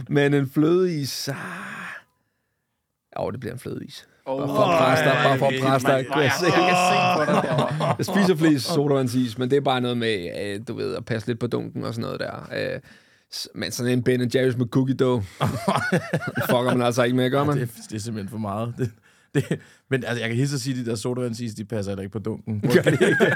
[0.09, 1.28] Men en flødeis...
[1.28, 1.37] Ah.
[3.19, 4.09] Jo, det bliver en flødeis.
[4.26, 6.06] Oh, Bare for at presse dig, bare for at presse dig.
[6.12, 7.94] Hvor jeg, jeg kan se på dig derovre.
[7.98, 11.28] Jeg spiser flest sodavandsis, men det er bare noget med, øh, du ved, at passe
[11.28, 12.48] lidt på dunken og sådan noget der.
[12.74, 12.80] Øh,
[13.54, 15.22] men sådan en Ben Jerry's med cookie dough,
[16.50, 17.56] fucker man altså ikke med, gør man?
[17.56, 18.74] Det, er- det er simpelthen for meget.
[18.78, 18.90] Det,
[19.35, 19.59] det,
[19.90, 22.12] men altså, jeg kan hilse at sige, at de der sodavandsis, de passer heller ikke
[22.12, 22.61] på dunken.
[22.74, 23.35] Gør de ikke?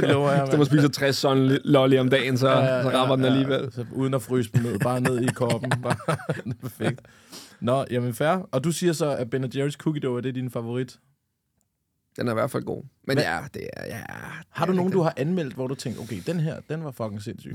[0.00, 2.46] det lover jeg, Hvis man spiser 60 sådan lolly om dagen, så,
[2.82, 3.68] så rammer den alligevel.
[3.72, 5.70] Så uden at fryse dem ned, bare ned i koppen.
[5.82, 6.14] Bare, er
[6.62, 7.00] perfekt.
[7.60, 8.48] Nå, jamen fair.
[8.52, 10.98] Og du siger så, at Ben Jerry's Cookie Dough, er det din favorit?
[12.18, 12.82] Den er i hvert fald god.
[13.06, 13.86] Men Hvad- ja, det er...
[13.86, 14.02] Ja,
[14.50, 17.22] Har du nogen, du har anmeldt, hvor du tænker, okay, den her, den var fucking
[17.22, 17.54] sindssyg?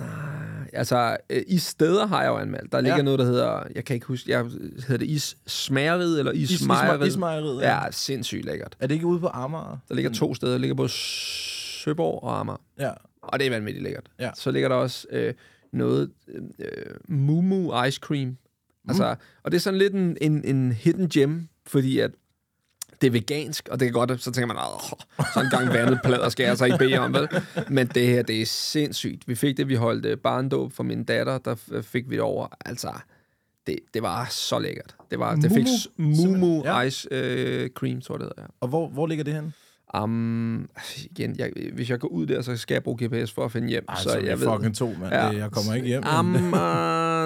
[0.74, 2.72] Altså, øh, i steder har jeg jo anmeldt.
[2.72, 3.02] Der ligger Ja.
[3.04, 3.64] noget, der hedder...
[3.76, 4.32] Jeg kan ikke huske...
[4.32, 6.62] Jeg, hedder det is smageriet eller is, Is-?
[6.62, 7.84] Ismejeriet, ja.
[7.84, 8.76] Ja, sindssygt lækkert.
[8.80, 9.78] Er det ikke ude på Amager?
[9.90, 10.52] Der ligger to steder.
[10.52, 12.62] Der ligger både Søborg og Amager.
[12.80, 12.92] Ja.
[13.22, 14.10] Og det er vanvittigt lækkert.
[14.20, 14.32] Ja.
[14.36, 15.34] Så ligger der også øh,
[15.74, 16.12] noget
[16.60, 16.66] øh,
[17.08, 18.38] Mumu Ice Cream.
[18.88, 22.12] Altså, og det er sådan lidt en, en, en hidden gem, fordi at
[23.02, 26.00] det er vegansk, og det kan godt, så tænker man, åh, så en gang vandet
[26.04, 27.28] plader skal jeg så ikke bede om, vel?
[27.70, 29.28] Men det her, det er sindssygt.
[29.28, 32.22] Vi fik det, vi holdt øh, barndåb for min datter, der f- fik vi det
[32.24, 32.48] over.
[32.66, 32.92] Altså,
[33.68, 34.96] det, det var så lækkert.
[35.12, 35.66] Det, var, det fik
[35.98, 36.62] Mumu?
[36.66, 36.82] Ja.
[36.82, 38.48] Ice øh, Cream, tror jeg det hedder, ja.
[38.60, 39.54] Og hvor, hvor ligger det hen?
[39.98, 40.70] Um,
[41.06, 43.68] igen, jeg, hvis jeg går ud der, så skal jeg bruge GPS for at finde
[43.68, 43.86] hjem.
[43.90, 45.14] Ej, så så jeg ved, fucking to, mand.
[45.14, 45.26] Ja.
[45.28, 46.04] Jeg kommer ikke hjem.
[46.20, 46.42] Um, uh,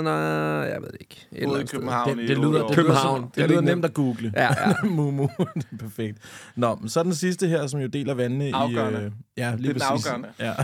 [0.01, 1.27] nej, jeg ved det ikke.
[1.31, 1.65] Et Både i.
[1.65, 3.19] København det, det, otte lyder, det, København.
[3.21, 4.31] lyder, Det er det lyder ikke nemt at google.
[4.35, 4.73] Ja, ja.
[4.89, 6.17] Mumu, det er perfekt.
[6.55, 8.99] Nå, men så den sidste her, som jo deler vandene Afgørende.
[9.01, 9.03] i...
[9.03, 10.07] Øh, ja, lige Det er den præcis.
[10.07, 10.29] afgørende.
[10.39, 10.53] Ja.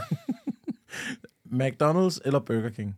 [1.67, 2.98] McDonald's eller Burger King?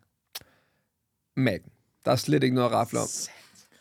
[1.38, 1.60] Mac.
[2.06, 3.08] Der er slet ikke noget at rafle om.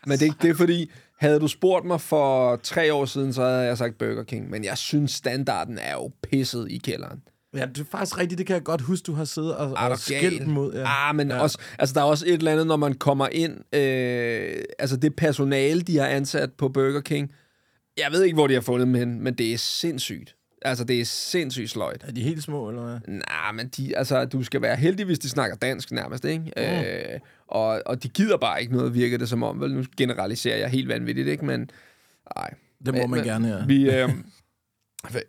[0.07, 3.63] Men det, det er fordi, havde du spurgt mig for tre år siden, så havde
[3.65, 4.51] jeg sagt Burger King.
[4.51, 7.23] Men jeg synes, standarden er jo pisset i kælderen.
[7.57, 8.39] Ja, det er faktisk rigtigt.
[8.39, 10.75] Det kan jeg godt huske, du har siddet og, du og skældt mod.
[10.75, 11.09] Ja.
[11.09, 11.35] Ah, men Ja.
[11.37, 11.43] ja.
[11.43, 15.17] også, altså, der er også et eller andet, når man kommer ind, øh, altså det
[15.17, 17.33] personale, de har ansat på Burger King,
[17.99, 20.35] jeg ved ikke, hvor de har fundet dem hen, men det er sindssygt.
[20.65, 22.05] Altså, det er sindssygt sløjt.
[22.09, 22.99] Er de helt små, eller hvad?
[23.09, 26.53] Nej, men de, altså, du skal være heldig, hvis de snakker dansk nærmest, ikke?
[26.57, 26.63] Mm.
[26.63, 29.61] Øh, og, og de gider bare ikke noget, virker det som om.
[29.61, 31.45] Vel, nu generaliserer jeg helt vanvittigt, ikke?
[31.45, 31.71] Men,
[32.37, 32.51] nej.
[32.87, 33.65] Det må Men- man men gerne, ja.
[33.67, 34.09] Vi, øh,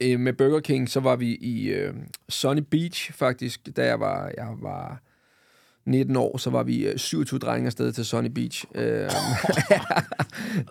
[0.01, 1.93] øh, med Burger King, så var vi i øh,
[2.29, 3.69] Sunny Beach, faktisk.
[3.75, 5.01] Da jeg var, jeg var
[5.85, 8.65] 19 år, så var vi øh, 27 drenge afsted til Sunny Beach.
[8.75, 8.83] Øh,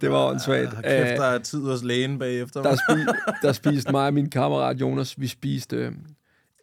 [0.01, 0.71] det var åndssvagt.
[0.71, 2.63] Kæft, Øh, der er tid hos lægen bagefter.
[2.63, 3.01] der, spi,
[3.43, 5.93] der spiste mig og min kammerat Jonas, vi spiste øh,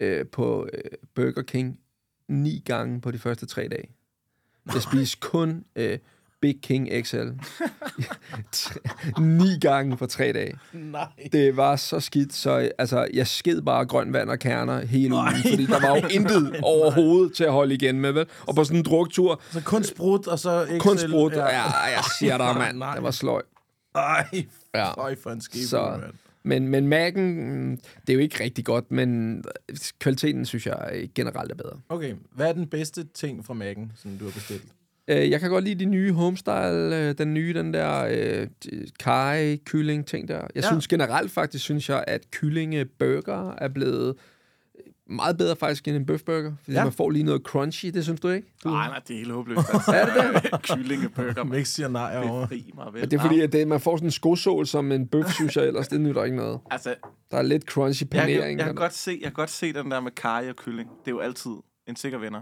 [0.01, 0.81] øh, på øh,
[1.15, 1.79] Burger King
[2.27, 3.89] ni gange på de første tre dage.
[4.73, 5.97] Jeg spiste kun øh,
[6.41, 7.27] Big King XL.
[9.19, 10.53] Ni gange på tre dage.
[10.73, 11.07] Nej.
[11.31, 15.25] Det var så skidt, så altså, jeg sked bare grøn vand og kerner hele ugen,
[15.25, 18.25] Nej, fordi der var jo intet overhovedet til at holde igen med, vel?
[18.47, 20.79] Og på sådan en druktur, Så kun sprut, og så Excel.
[20.79, 21.33] kun sprut.
[21.33, 22.77] Ja, jeg siger dig, mand.
[22.77, 22.93] Nej.
[22.93, 23.41] Det var sløj.
[23.95, 24.91] Ej, Ja.
[25.13, 25.67] for en skib.
[25.67, 25.99] Så-
[26.43, 27.19] Men, men Mac'en,
[28.01, 29.43] det er jo ikke rigtig godt, men
[29.99, 31.79] kvaliteten, synes jeg, generelt er bedre.
[31.89, 34.63] Okay, hvad er den bedste ting fra Mac'en, som du har bestilt?
[35.09, 38.47] Øh, jeg kan godt lide de nye homestyle, øh, den nye, den der øh,
[38.99, 40.35] kaj, kylling ting der.
[40.35, 40.61] Jeg Ja.
[40.67, 44.15] synes generelt faktisk, synes jeg, at kyllingeburger er blevet
[45.11, 46.51] meget bedre faktisk end en bøfburger.
[46.63, 46.83] Fordi Ja.
[46.83, 48.47] man får lige noget crunchy, det synes du ikke?
[48.63, 49.59] Du, Nej, nej, det er helt håbløst.
[49.73, 49.91] Altså.
[49.91, 50.61] Er det det?
[50.77, 51.57] Kyllingeburger, man.
[51.57, 52.41] Mix siger nej over.
[52.41, 52.99] Befri mig vel.
[53.01, 55.57] Men det er fordi, at det, man får sådan en skosål som en bøf, synes
[55.57, 56.59] jeg ellers, det nytter ikke noget.
[56.71, 56.95] Altså,
[57.31, 58.41] Der er lidt crunchy jeg, panering.
[58.41, 60.89] kan, jeg, kan godt se, jeg kan godt se den der med karry og kylling.
[60.89, 61.51] Det er jo altid
[61.87, 62.41] en sikker vinder.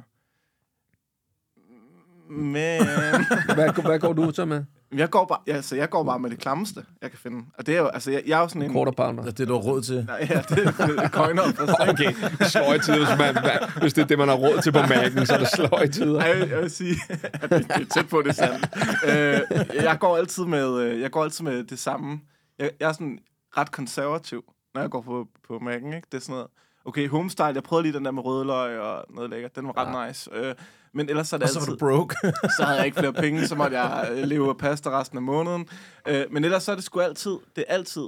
[2.29, 2.81] Men
[3.55, 4.63] hvad, hvad går du så med?
[4.95, 7.45] jeg går, bare, altså, jeg går bare med det klammeste, jeg kan finde.
[7.57, 8.71] Og det er jo, altså, jeg, jeg er jo sådan en...
[8.71, 9.23] Quarter pounder.
[9.23, 10.05] Det er det, du har råd til.
[10.07, 11.43] Nej, ja, det er coiner.
[11.91, 12.13] Okay,
[12.47, 15.33] sløjtider, hvis, man, hvad- hvis det er det, man har råd til på mærken, så
[15.33, 16.25] er det sløjtider.
[16.25, 16.95] Jeg, jeg vil sige,
[17.41, 18.67] at det, det er tæt på, det er sandt.
[19.05, 22.19] Øh, jeg, går altid med, øh, jeg går altid med det samme.
[22.59, 23.19] Jeg, jeg er sådan
[23.57, 26.07] ret konservativ, når jeg går på, på Mac'en, ikke?
[26.11, 26.47] Det er sådan noget,
[26.85, 29.55] okay, homestyle, jeg prøvede lige den der med rødløg og noget lækkert.
[29.55, 30.07] Den var ret ja.
[30.07, 30.29] nice.
[30.33, 30.55] Øh,
[30.97, 32.15] men ellers så er det Og så var altid, du broke.
[32.57, 35.21] så havde jeg ikke flere penge, så måtte jeg øh, leve af pasta resten af
[35.21, 35.67] måneden.
[36.07, 38.07] Øh, men ellers så er det sgu altid, det er altid,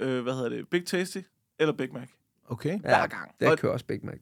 [0.00, 1.18] øh, hvad hedder det, Big Tasty
[1.60, 2.08] eller Big Mac.
[2.48, 2.80] Okay.
[2.80, 3.30] Hver gang.
[3.40, 4.14] Det Og- kører også Big Mac.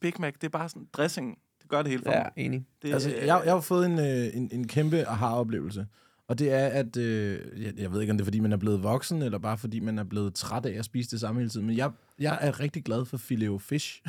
[0.00, 2.32] Big Mac, det er bare sådan, dressingen, det gør det hele for Ja, mig.
[2.36, 2.66] enig.
[2.82, 5.86] Det, Altså, jeg, jeg har fået en, øh, en, en kæmpe aha-oplevelse.
[6.28, 6.96] Og det er, at...
[6.96, 9.58] Øh, jeg, jeg ved ikke, om det er, fordi man er blevet voksen, eller bare
[9.58, 11.66] fordi man er blevet træt af at spise det samme hele tiden.
[11.66, 14.02] Men jeg, jeg er rigtig glad for filet fish.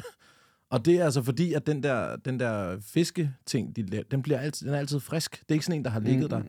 [0.72, 4.66] Og det er altså fordi, at den der, den der fisketing, de, den, bliver altid,
[4.68, 5.32] den er altid frisk.
[5.40, 6.42] Det er ikke sådan en, der har ligget der.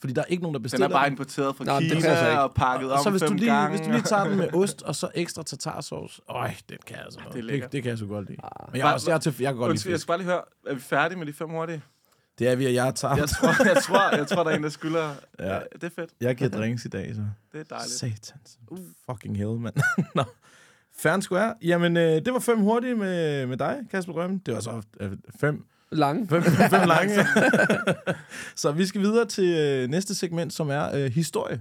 [0.00, 1.12] Fordi der er ikke nogen, der Den bestiller er bare den.
[1.12, 3.76] importeret fra Nå, det Kina og pakket om Og så hvis fem du, lige, gange.
[3.76, 6.22] hvis du lige tager den med ost, og så ekstra tartarsauce.
[6.28, 7.34] Øj, den kan jeg altså det er godt.
[7.34, 7.72] det, lækkert.
[7.72, 8.40] det, kan jeg så godt lide.
[8.72, 10.08] Men jeg, er Hva- også, jeg, er til, jeg kan godt Undskyld, lide jeg skal
[10.08, 11.82] bare lige høre, er vi færdige med de fem hurtige?
[12.38, 13.16] Det er vi, og jeg tager.
[13.16, 15.14] Jeg tror, jeg tror, jeg tror der er en, der skylder.
[15.38, 15.54] Ja.
[15.54, 15.60] ja.
[15.72, 16.10] Det er fedt.
[16.20, 17.20] Jeg giver drinks i dag, så.
[17.52, 17.92] Det er dejligt.
[17.92, 18.58] Satans.
[19.10, 19.74] Fucking hell, mand.
[20.14, 20.24] Nå.
[21.04, 21.54] And square.
[21.62, 24.40] Jamen, øh, det var fem hurtige med, med dig, Kasper Grømme.
[24.46, 26.28] Det var så øh, fem, Lange.
[26.28, 27.14] fem, fem lange.
[28.56, 31.60] så vi skal videre til øh, næste segment, som er øh, historie.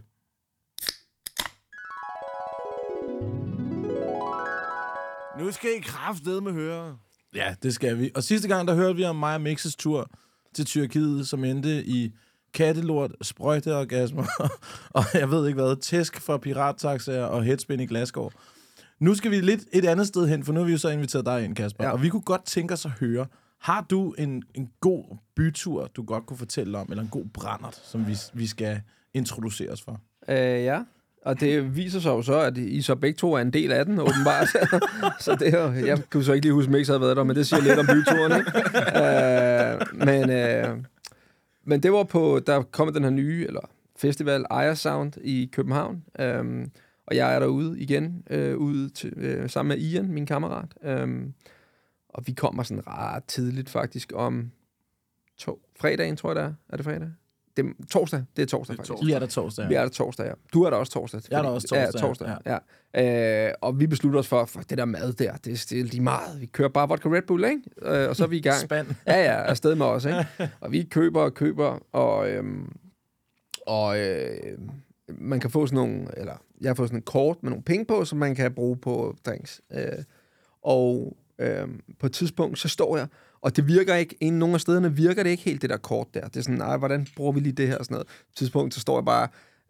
[5.39, 6.97] Nu skal I kraftedeme med høre.
[7.35, 8.11] Ja, det skal vi.
[8.15, 10.09] Og sidste gang, der hørte vi om og Mixes tur
[10.53, 12.13] til Tyrkiet, som endte i
[12.53, 14.25] kattelort, sprøjteorgasmer,
[14.97, 18.29] og jeg ved ikke hvad, tæsk fra pirattaxaer og headspin i Glasgow.
[18.99, 21.25] Nu skal vi lidt et andet sted hen, for nu har vi jo så inviteret
[21.25, 21.83] dig ind, Kasper.
[21.83, 21.91] Ja.
[21.91, 23.25] Og vi kunne godt tænke os at høre,
[23.59, 27.75] har du en, en god bytur, du godt kunne fortælle om, eller en god brændert,
[27.75, 28.81] som vi, vi skal
[29.13, 30.01] introducere os for?
[30.29, 30.83] Øh, ja.
[31.25, 33.85] Og det viser sig jo så, at I så begge to er en del af
[33.85, 34.47] den, åbenbart.
[35.23, 37.23] så det er jo, jeg kunne så ikke lige huske, at Mix havde været der,
[37.23, 38.51] men det siger lidt om byturen, ikke?
[39.03, 40.77] øh, men, øh,
[41.65, 46.03] men det var på, der kom den her nye, eller festival, Aya Sound i København.
[46.39, 46.71] Um,
[47.07, 51.01] og jeg er derude igen, øh, ude til, øh, sammen med Ian, min kammerat.
[51.03, 51.33] Um,
[52.09, 54.51] og vi kommer sådan ret tidligt faktisk om
[55.37, 56.53] to, fredagen, tror jeg det er.
[56.69, 57.09] Er det fredag?
[57.57, 58.23] Det er torsdag.
[58.35, 59.09] Det er torsdag, Det er faktisk.
[59.09, 59.69] I er der torsdag.
[59.69, 60.31] Vi er der torsdag, ja.
[60.53, 61.21] Du er der også torsdag.
[61.31, 62.57] Jeg er der også torsdag, Ja, torsdag, ja.
[62.95, 63.47] ja.
[63.47, 66.01] Øh, og vi beslutter os for, for det der mad der, det er stille lige
[66.01, 66.41] meget.
[66.41, 67.61] Vi kører bare vodka Red Bull, ikke?
[67.81, 68.59] Øh, og så er vi i gang.
[68.59, 68.87] Spand.
[69.07, 70.27] Ja, ja, afsted med os, ikke?
[70.61, 72.75] Og vi køber og køber, og, øhm,
[73.67, 74.57] og øh,
[75.09, 77.85] man kan få sådan nogle, eller jeg har fået sådan en kort med nogle penge
[77.85, 79.61] på, som man kan bruge på drinks.
[79.73, 80.03] Øh,
[80.61, 81.67] og øh,
[81.99, 83.07] på et tidspunkt, så står jeg,
[83.41, 86.07] og det virker ikke, en nogle af stederne virker det ikke helt, det der kort
[86.13, 86.27] der.
[86.27, 88.07] Det er sådan, nej, hvordan bruger vi lige det her og sådan noget.
[88.07, 89.27] På et tidspunkt, så står jeg bare,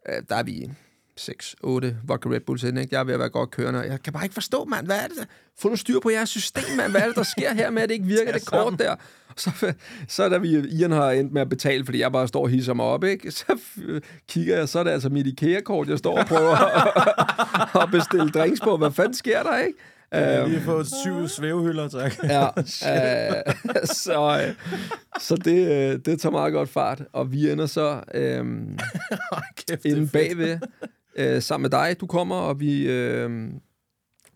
[0.10, 0.72] øh, der er vi
[1.20, 2.96] 6-8 vodka Red Bulls inde, ikke?
[2.96, 5.08] Jeg er ved at være godt kørende, jeg kan bare ikke forstå, mand, hvad er
[5.08, 5.26] det der?
[5.60, 6.92] Få nu styr på jeres system, mand.
[6.92, 8.96] Hvad er det, der sker her med, at det ikke virker, det kort der?
[9.38, 9.74] Så,
[10.08, 12.74] så da vi, Ian har endt med at betale, fordi jeg bare står og hisser
[12.74, 13.32] mig op, ikke?
[13.32, 13.60] så
[14.28, 18.30] kigger jeg, så er det altså mit IKEA-kort, jeg står og prøver at, at bestille
[18.30, 18.78] drinks på.
[18.78, 19.80] Hvad fanden sker der, ikke?
[20.50, 22.14] Vi har fået syv svævehylder, tak.
[22.24, 23.44] Ja, øh,
[23.86, 24.54] så, øh,
[25.20, 27.02] så det, øh, det tager meget godt fart.
[27.14, 28.46] Og vi ender så øh,
[29.68, 30.12] Kæft, det inde fedt.
[30.12, 30.60] bagved,
[31.18, 31.96] øh, sammen med dig.
[32.00, 33.50] Du kommer, og vi, øh,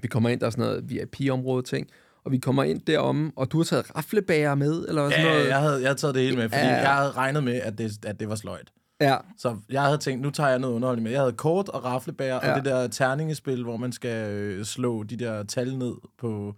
[0.02, 1.88] vi kommer ind, der er sådan noget VIP-område ting.
[2.26, 5.48] Og vi kommer ind derom, og du har taget raflebager med, eller sådan Ja, noget.
[5.48, 6.68] jeg havde, jeg havde taget det hele med, fordi Ja.
[6.68, 6.80] ja.
[6.82, 8.72] jeg havde regnet med, at det, at det var sløjt.
[9.02, 9.18] ja.
[9.38, 11.12] Så jeg havde tænkt, nu tager jeg noget underholdning med.
[11.12, 12.48] Jeg havde kort og raflebager, ja.
[12.48, 12.52] Ja.
[12.52, 16.56] og det der terningespil, hvor man skal øh, slå de der tal ned på...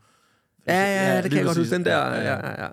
[0.68, 1.98] Ja, ja, ja, det kan jeg godt huske, den der.
[1.98, 2.64] Ja, Ja, ja, ja.
[2.64, 2.70] ja,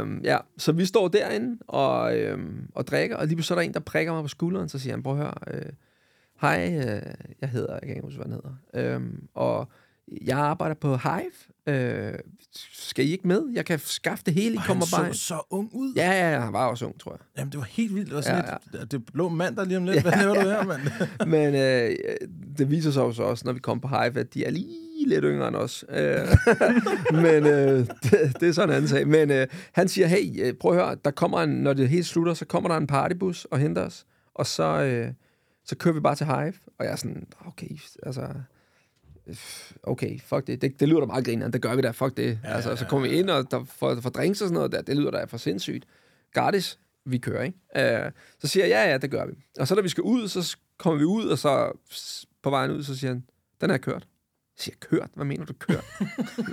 [0.00, 3.68] Øhm, ja, så vi står derinde og, øhm, og drikker, og lige pludselig er der
[3.68, 5.62] en, der prikker mig på skulderen, så siger han, prøv at høre, øh,
[6.40, 7.02] hej, øh,
[7.40, 8.32] jeg hedder, jeg kan ikke huske, hvad han
[8.74, 9.68] hedder, øhm, og
[10.26, 12.14] jeg arbejder på Hive, øh,
[12.72, 13.42] skal I ikke med?
[13.54, 15.14] Jeg kan skaffe det hele, I Og kommer han bare så ind.
[15.14, 15.92] så ung ud.
[15.96, 17.18] Ja, ja, ja, han var også ung, tror jeg.
[17.38, 18.06] Jamen, det var helt vildt.
[18.08, 20.02] Det var sådan Ja, ja, lidt, det blå mandag lige om lidt.
[20.02, 20.80] Hvad laver du her, mand?
[21.36, 21.96] Men øh,
[22.58, 25.06] det viser sig jo så også, når vi kommer på Hive, at de er lige
[25.06, 25.84] lidt yngre end os.
[25.90, 26.18] Øh,
[27.24, 29.08] men øh, det, det er sådan en anden sag.
[29.08, 32.06] Men øh, han siger, hey, øh, prøv at høre, der kommer en, når det helt
[32.06, 34.06] slutter, så kommer der en partybus og henter os.
[34.34, 35.12] Og så, øh,
[35.64, 36.54] så kører vi bare til Hive.
[36.78, 37.68] Og jeg er sådan, okay,
[38.02, 38.34] altså...
[39.82, 40.62] Okay, fuck det.
[40.62, 41.52] Det, det lyder da meget grinerende.
[41.52, 41.90] Det gør vi da.
[41.90, 42.38] Fuck det.
[42.44, 44.82] Ja, altså, så kommer vi ind og der får, får drinks og sådan noget der.
[44.82, 45.84] Det lyder da for sindssygt.
[46.34, 46.78] Gratis.
[47.04, 48.04] Vi kører, ikke?
[48.04, 49.32] Øh, så siger jeg, ja, ja, det gør vi.
[49.58, 51.72] Og så da vi skal ud, så kommer vi ud, og så
[52.42, 53.24] på vejen ud, så siger han,
[53.60, 54.02] den er kørt.
[54.56, 55.10] Jeg siger, kørt?
[55.14, 55.84] Hvad mener du, kørt?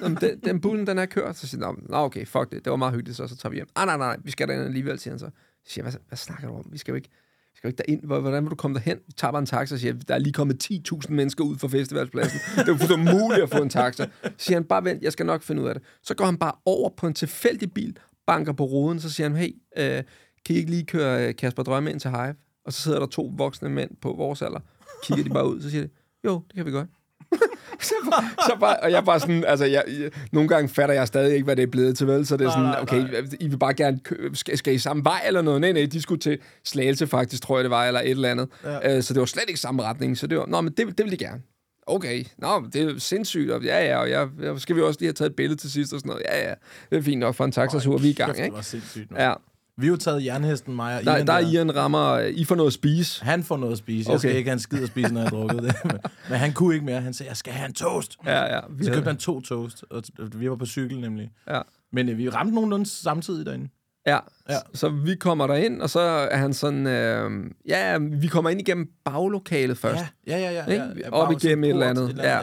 [0.21, 1.35] Den, den bussen, den er kørt.
[1.37, 2.65] Så siger han, "Nå, okay, fuck det.
[2.65, 3.67] Det var meget hyggeligt, så, så tager vi hjem.
[3.75, 5.25] Ah, nej, nej, nej, vi skal derind alligevel, siger han så.
[5.65, 6.65] Så siger jeg, hvad, hvad snakker du om?
[6.71, 7.09] Vi skal jo ikke,
[7.57, 8.05] skal jo ikke derind.
[8.05, 8.97] Hvordan vil du komme derhen?
[9.07, 11.67] Vi tager bare en taxa og siger, der er lige kommet 10.000 mennesker ud fra
[11.67, 12.39] festivalspladsen.
[12.55, 14.03] Det er jo fuldstændig umuligt at få en taxa.
[14.23, 15.83] Så siger han, bare vent, jeg skal nok finde ud af det.
[16.03, 19.37] Så går han bare over på en tilfældig bil, banker på ruden, så siger han,
[19.37, 20.03] hey, øh,
[20.45, 22.35] kan I ikke lige køre øh, Kasper Drømme ind til Hive?
[22.65, 24.59] Og så sidder der to voksne mænd på vores alder,
[25.03, 25.89] kigger de bare ud, så siger de,
[26.23, 26.89] jo, det kan vi godt.
[27.81, 31.07] så, bare, så bare, og jeg bare sådan, altså, jeg, jeg, nogle gange fatter jeg
[31.07, 32.25] stadig ikke, hvad det er blevet til, vel?
[32.25, 35.21] Så det er sådan, okay, I vil bare gerne, kø- skal, skal I samme vej
[35.27, 35.61] eller noget?
[35.61, 38.49] Nej, nej, de skulle til Slagelse faktisk, tror jeg det var, eller et eller andet.
[38.63, 38.95] Ja.
[38.97, 41.03] Øh, så det var slet ikke samme retning, så det var, nå, men det, det
[41.05, 41.41] vil de gerne.
[41.89, 45.07] Okay, nå, det er sindssygt, og ja, ja, og jeg, jeg, skal vi også lige
[45.07, 46.23] have taget et billede til sidst og sådan noget.
[46.25, 46.53] Ja, ja,
[46.89, 48.55] det er fint nok for en taxatur, vi er i gang, Kæft, det ikke?
[48.55, 49.11] var sindssygt.
[49.11, 49.23] Ja.
[49.29, 49.33] Ja,
[49.79, 52.55] Vi har jo taget jernhesten, mig og der, Ian der er Ian rammer, I får
[52.55, 53.23] noget at spise.
[53.25, 54.09] Han får noget at spise.
[54.09, 54.27] Jeg Okay.
[54.29, 55.75] skal ikke have en skid at spise, når jeg har drukket det.
[55.83, 55.97] Men,
[56.29, 57.01] men han kunne ikke mere.
[57.01, 58.17] Han sagde, jeg skal have en toast.
[58.25, 58.59] Ja, ja.
[58.69, 60.03] Vi Så købte han to toast, og
[60.35, 61.31] vi var på cykel nemlig.
[61.49, 61.61] Ja.
[61.93, 63.69] Men øh, vi ramte nogenlunde samtidig derinde.
[64.07, 64.11] Ja,
[64.49, 64.53] Ja.
[64.53, 64.57] ja.
[64.73, 67.31] Så vi kommer derind, og så er han sådan, øh,
[67.67, 70.03] ja, vi kommer ind igennem baglokalet først.
[70.27, 70.63] Ja, ja, ja.
[70.67, 71.01] ja, Ikke?
[71.05, 71.09] ja.
[71.11, 72.17] Op igennem et eller andet.
[72.23, 72.39] Ja.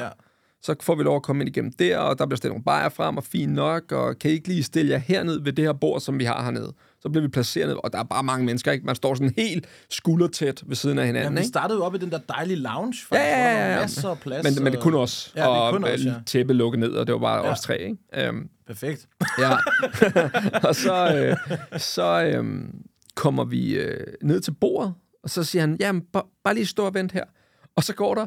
[0.62, 2.88] Så får vi lov at komme ind igennem der, og der bliver stillet nogle bajer
[2.88, 5.72] frem, og fint nok, og kan I ikke lige stille jer herned ved det her
[5.72, 6.72] bord, som vi har hernede?
[7.04, 8.86] Så bliver vi placeret ned, og der er bare mange mennesker, ikke?
[8.86, 11.98] Man står sådan helt skuldertæt ved siden af hinanden, Jamen, vi startede jo op i
[11.98, 13.80] den der dejlige lounge, faktisk, Ja, ja, ja, ja.
[13.80, 14.44] masser af plads.
[14.44, 16.14] Men, men det kunne også, Ja, det og kunne også, ja.
[16.26, 17.46] tæppe lukket ned, og det var bare Ja.
[17.46, 17.52] ja.
[17.52, 18.28] os tre, ikke?
[18.30, 19.08] Um, Perfekt.
[19.38, 19.50] Ja.
[20.68, 22.44] og så, øh, så øh,
[23.14, 26.02] kommer vi øh, ned til bordet, og så siger han, jamen,
[26.44, 27.24] bare, lige stå og vent her.
[27.76, 28.26] Og så går der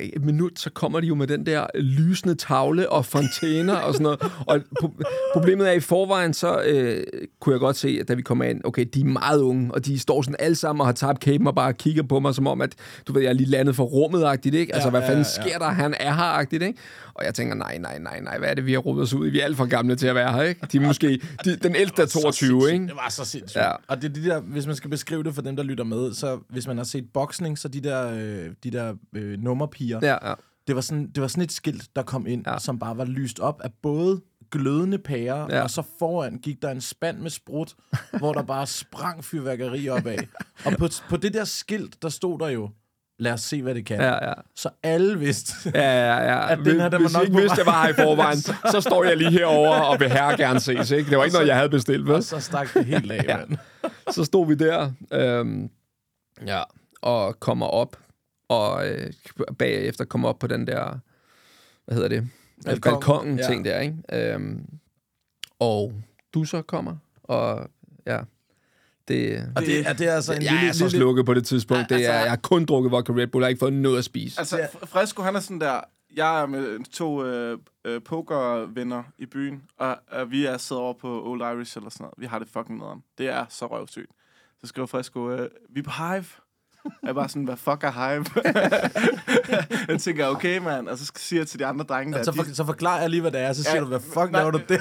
[0.00, 4.02] et minut, så kommer de jo med den der lysende tavle og fontæner og sådan
[4.02, 4.20] noget.
[4.46, 7.02] Og pro- problemet er, i forvejen, så øh,
[7.40, 9.84] kunne jeg godt se, at da vi kommer ind, okay, de er meget unge, og
[9.86, 12.46] de står sådan alle sammen og har tabt kæben og bare kigger på mig, som
[12.46, 12.74] om, at
[13.06, 14.74] du ved, jeg er lige landet for rummet-agtigt, ikke?
[14.74, 15.42] Altså, Ja, hvad ja, fanden ja.
[15.42, 15.68] sker der?
[15.68, 16.78] Han er her-agtigt, ikke?
[17.14, 19.26] Og jeg tænker, nej, nej, nej, nej, hvad er det, vi har rodet os ud
[19.26, 19.30] i?
[19.30, 20.60] Vi er alt for gamle til at være her, ikke?
[20.72, 22.86] De er måske, de, den ældste er 22, ikke?
[22.86, 23.62] Det var så sindssygt.
[23.62, 23.70] Ja.
[23.88, 26.14] Og det er de der, hvis man skal beskrive det for dem, der lytter med,
[26.14, 30.28] så hvis man har set boksning, så de der, øh, de der øh, nummerpiger, Ja,
[30.28, 30.34] ja.
[30.66, 32.58] det, var sådan, det var sådan et skilt, der kom ind, ja.
[32.58, 35.62] Som bare var lyst op af både glødende pærer, ja.
[35.62, 37.74] Og så foran gik der en spand med sprut,
[38.18, 40.28] hvor der bare sprang fyrværkeri op af.
[40.64, 42.70] Og på, på det der skilt, der stod der jo,
[43.18, 44.00] lad os se, hvad det kan.
[44.00, 44.32] Ja, ja.
[44.56, 46.48] Så alle vidste, Ja, ja, ja.
[46.52, 47.94] At den her, den Hvis var I nok ikke på vidste, jeg var her i
[47.94, 48.38] forvejen,
[48.72, 51.10] så står jeg lige herover og vil her gerne ses, ikke?
[51.10, 52.14] Det var ikke noget, jeg havde bestilt, vel?
[52.14, 53.36] og så stak det helt af, Ja.
[53.36, 53.58] mand.
[54.10, 55.70] Så stod vi der, øhm,
[56.46, 56.62] ja,
[57.02, 57.96] og kommer op,
[58.48, 59.12] og øh,
[59.58, 60.98] bagefter kommer op på den der,
[61.84, 62.28] hvad hedder det?
[62.64, 62.80] Balkon.
[62.92, 63.46] Balkongen Ja.
[63.46, 63.96] ting der, ikke?
[64.12, 64.66] Øhm,
[65.58, 65.92] og
[66.34, 67.70] du så kommer, og
[68.06, 68.20] ja,
[69.08, 69.52] det...
[69.56, 71.46] Og det, er, det er altså en jeg lille, er så lille, slukket på det
[71.46, 71.88] tidspunkt.
[71.88, 73.98] Det Altså- er, jeg har kun drukket vodka Red Bull, jeg har ikke fået noget
[73.98, 74.38] at spise.
[74.38, 75.80] Altså, Fr- Fresco, han er sådan der...
[76.16, 80.92] Jeg er med to øh, øh, pokervenner i byen, og, og vi er siddet over
[80.94, 82.14] på Old Irish eller sådan noget.
[82.18, 83.02] Vi har det fucking nederen.
[83.18, 84.10] Det er så røvsygt.
[84.60, 86.24] Så skriver Fresco, øh, vi er på Hive.
[87.02, 88.24] Jeg er bare sådan, hvad fuck er Hive?
[89.88, 90.88] jeg tænker, okay, mand.
[90.88, 93.00] Og så skal- siger jeg til de andre drenge, der, så, for, de, så forklarer
[93.00, 94.40] jeg lige, hvad det er, så siger Ja, du, hvad fuck nej.
[94.40, 94.80] laver du der?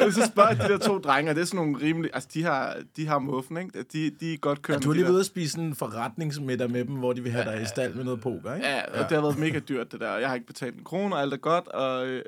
[0.06, 2.10] og så spørger de der to drenge, og det er sådan nogle rimelig...
[2.14, 3.82] Altså, de har, de har muffen, ikke?
[3.92, 4.84] De, de er godt Ja, kørende.
[4.84, 5.06] du har de lige der.
[5.08, 7.94] været ude at spise en forretningsmiddag med dem, hvor de vil have dig i stald
[7.94, 8.66] med noget poker, ikke?
[8.68, 10.16] Ja, og det har været mega dyrt, det der.
[10.16, 12.22] Jeg har ikke betalt en krone, og alt er godt, og øh,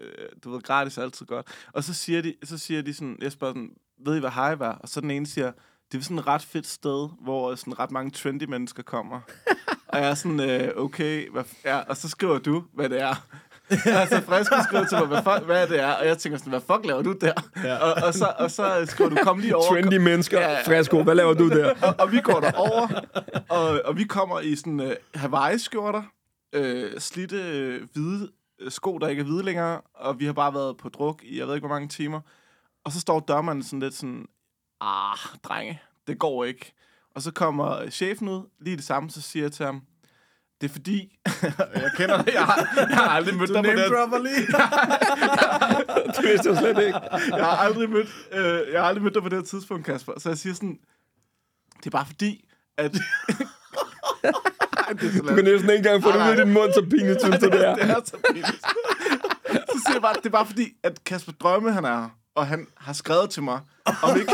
[0.44, 1.46] du ved, gratis er altid godt.
[1.72, 3.70] Og så siger de, så siger de sådan, jeg spørger sådan,
[4.06, 4.72] ved I, hvad Hive er?
[4.80, 5.52] Og så den ene siger,
[5.92, 9.20] det er sådan et ret fedt sted, hvor sådan ret mange trendy mennesker kommer.
[9.88, 13.26] og jeg er sådan, øh, okay, hvad, ja, og så skriver du, hvad det er.
[14.00, 16.60] altså frisk skriver til mig, hvad, fuck, hvad det er, og jeg tænker sådan, hvad
[16.60, 17.32] fuck laver du der?
[17.64, 17.76] Ja.
[17.76, 19.68] Og, og, så, og så skriver du, kom lige over.
[19.68, 20.40] Trendy mennesker.
[20.40, 20.60] Ja.
[20.60, 21.74] Fresco, hvad laver du der?
[21.82, 22.88] og, og vi går derover,
[23.48, 26.02] og, og vi kommer i sådan uh, Hawaii-skjorter,
[26.52, 30.54] øh, slitte øh, hvide øh, sko, der ikke er hvide længere, og vi har bare
[30.54, 32.20] været på druk i, jeg ved ikke hvor mange timer.
[32.84, 34.26] Og så står dørmanden sådan lidt sådan,
[34.84, 36.72] ah, drenge, det går ikke.
[37.14, 39.82] Og så kommer chefen ud, lige det samme, så siger jeg til ham,
[40.60, 41.18] det er fordi,
[41.82, 43.90] jeg kender det, jeg har, jeg har aldrig mødt dig på det.
[43.90, 44.46] dropper lige.
[46.16, 47.00] Det vidste jeg slet ikke.
[47.36, 50.12] Jeg har aldrig mødt, øh, jeg har aldrig mødt dig på det tidspunkt, Kasper.
[50.18, 50.78] Så jeg siger sådan,
[51.78, 52.96] det er bare fordi, at...
[54.86, 56.72] Ej, det er så Du kan næsten ikke engang få det ud af din mund,
[56.72, 57.74] så pinligt synes du, det er.
[57.74, 58.60] det er så pinligt.
[59.72, 62.46] så siger jeg bare, det er bare fordi, at Kasper Drømme, han er her, og
[62.46, 63.60] han har skrevet til mig,
[64.02, 64.32] om ikke,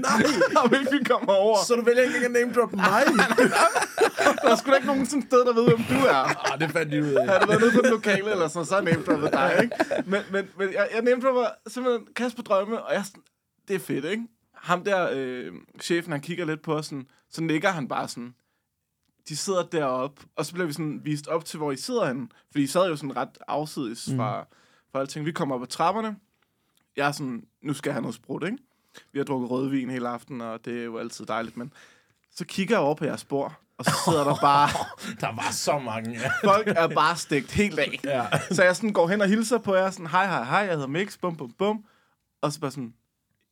[0.00, 0.22] Nej,
[0.64, 1.58] om ikke vi kommer over.
[1.66, 3.02] så du vælger ikke at name drop mig?
[4.42, 6.52] Der er sgu da ikke nogen sådan sted, der ved, hvem du er.
[6.52, 7.26] Ah, det fandt de ud af.
[7.28, 9.76] Havde du været nede på den lokale eller sådan så har jeg name dig, ikke?
[10.06, 11.22] Men, men, men jeg, jeg name
[11.66, 13.22] simpelthen Kasper Drømme, og jeg sådan,
[13.68, 14.22] det er fedt, ikke?
[14.54, 18.34] Ham der, øh, chefen, han kigger lidt på os, sådan, så nikker han bare sådan,
[19.28, 22.28] de sidder deroppe, og så bliver vi sådan vist op til, hvor I sidder henne.
[22.50, 24.46] Fordi I sad jo sådan ret afsides fra,
[24.92, 25.26] fra alting.
[25.26, 26.16] Vi kommer op ad trapperne.
[26.96, 28.58] Jeg er sådan, nu skal jeg have noget sprut, ikke?
[29.12, 31.72] Vi har drukket rødvin hele aften, og det er jo altid dejligt, men
[32.34, 34.68] så kigger jeg over på jeres bord, og så sidder der bare,
[35.20, 36.30] Der var så mange, ja.
[36.50, 38.00] folk er bare stegt helt af.
[38.04, 38.26] ja.
[38.50, 40.86] Så jeg sådan går hen og hilser på jer, sådan, hej, hej, hej, jeg hedder
[40.86, 41.84] Mix, bum, bum, bum.
[42.42, 42.94] Og så bare sådan,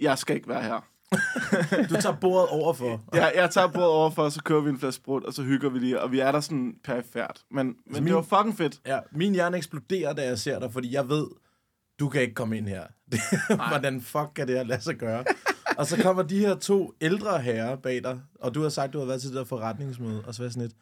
[0.00, 0.80] jeg skal ikke være her.
[1.90, 3.00] Du tager bordet overfor.
[3.14, 5.68] Jeg, jeg tager bordet overfor, og så kører vi en flaske sprut, og så hygger
[5.70, 7.40] vi lige, og vi er der sådan perifært.
[7.50, 8.80] Men, men min- det var fucking fedt.
[8.86, 11.26] Ja, min hjerne eksploderer, da jeg ser dig, fordi jeg ved,
[12.02, 12.86] du kan ikke komme ind her.
[13.70, 15.24] Hvordan fuck kan det her lade sig gøre?
[15.78, 18.98] og så kommer de her to ældre herrer bag dig, og du har sagt, du
[18.98, 20.74] har været til det der forretningsmøde, og så var sådan lidt,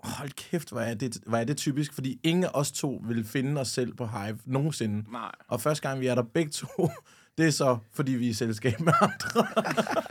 [0.00, 3.24] hold kæft, hvor er, det, hvor er det typisk, fordi ingen af os to vil
[3.24, 5.12] finde os selv på Hive nogensinde.
[5.12, 5.32] Nej.
[5.48, 6.68] Og første gang, vi er der begge to,
[7.38, 9.46] det er så, fordi vi er i selskab med andre.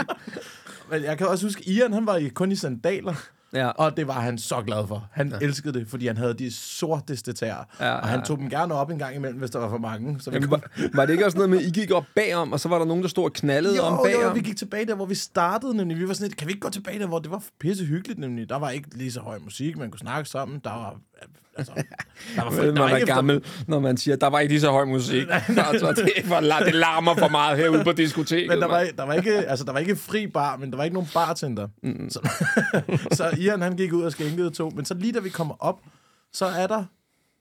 [0.90, 3.30] Men jeg kan også huske, Ian, han var kun i sandaler.
[3.54, 3.68] Ja.
[3.68, 5.08] Og det var han så glad for.
[5.12, 5.46] Han ja.
[5.46, 7.56] elskede det, fordi han havde de sorteste tæer.
[7.80, 9.78] Ja, Ja, og han tog dem gerne op en gang imellem, hvis der var for
[9.78, 10.20] mange.
[10.20, 10.62] Så vi Jamen, kunne...
[10.78, 12.78] var, var det ikke også noget med, at I gik op bagom, og så var
[12.78, 14.36] der nogen, der stod og knaldede Jo, om jo, bagom?
[14.36, 15.98] vi gik tilbage der, hvor vi startede nemlig.
[16.00, 18.20] Vi var sådan lidt, kan vi ikke gå tilbage der, hvor det var pisse hyggeligt
[18.20, 18.50] nemlig.
[18.50, 20.60] Der var ikke lige så høj musik, man kunne snakke sammen.
[20.64, 20.96] Der var,
[21.58, 21.72] altså,
[22.36, 24.62] der var, der man er ikke efter- gammel, når man siger, der var ikke lige
[24.62, 25.28] så høj musik.
[25.48, 28.48] altså, det, var, det larmer for meget herude på diskoteket.
[28.50, 30.84] Men der var, der, var ikke, altså, der var ikke fri bar, men der var
[30.84, 31.68] ikke nogen bartender.
[31.84, 32.10] Mm.
[32.10, 32.30] Så,
[33.18, 34.70] så Ian, han gik ud og skænkede to.
[34.70, 35.80] Men så lige da vi kommer op,
[36.34, 36.84] så er der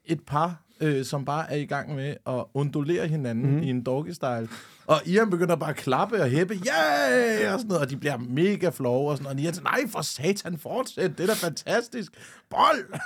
[0.05, 3.63] et par, øh, som bare er i gang med at undulere hinanden mm.
[3.63, 4.49] i en doggy-style.
[4.87, 7.55] Og Ian begynder bare at klappe og hæppe, yeah!
[7.55, 9.37] og sådan noget, og de bliver mega flove og sådan noget.
[9.37, 12.13] Og Ian siger, nej, for satan, fortsæt, det er da fantastisk.
[12.51, 13.01] Bold!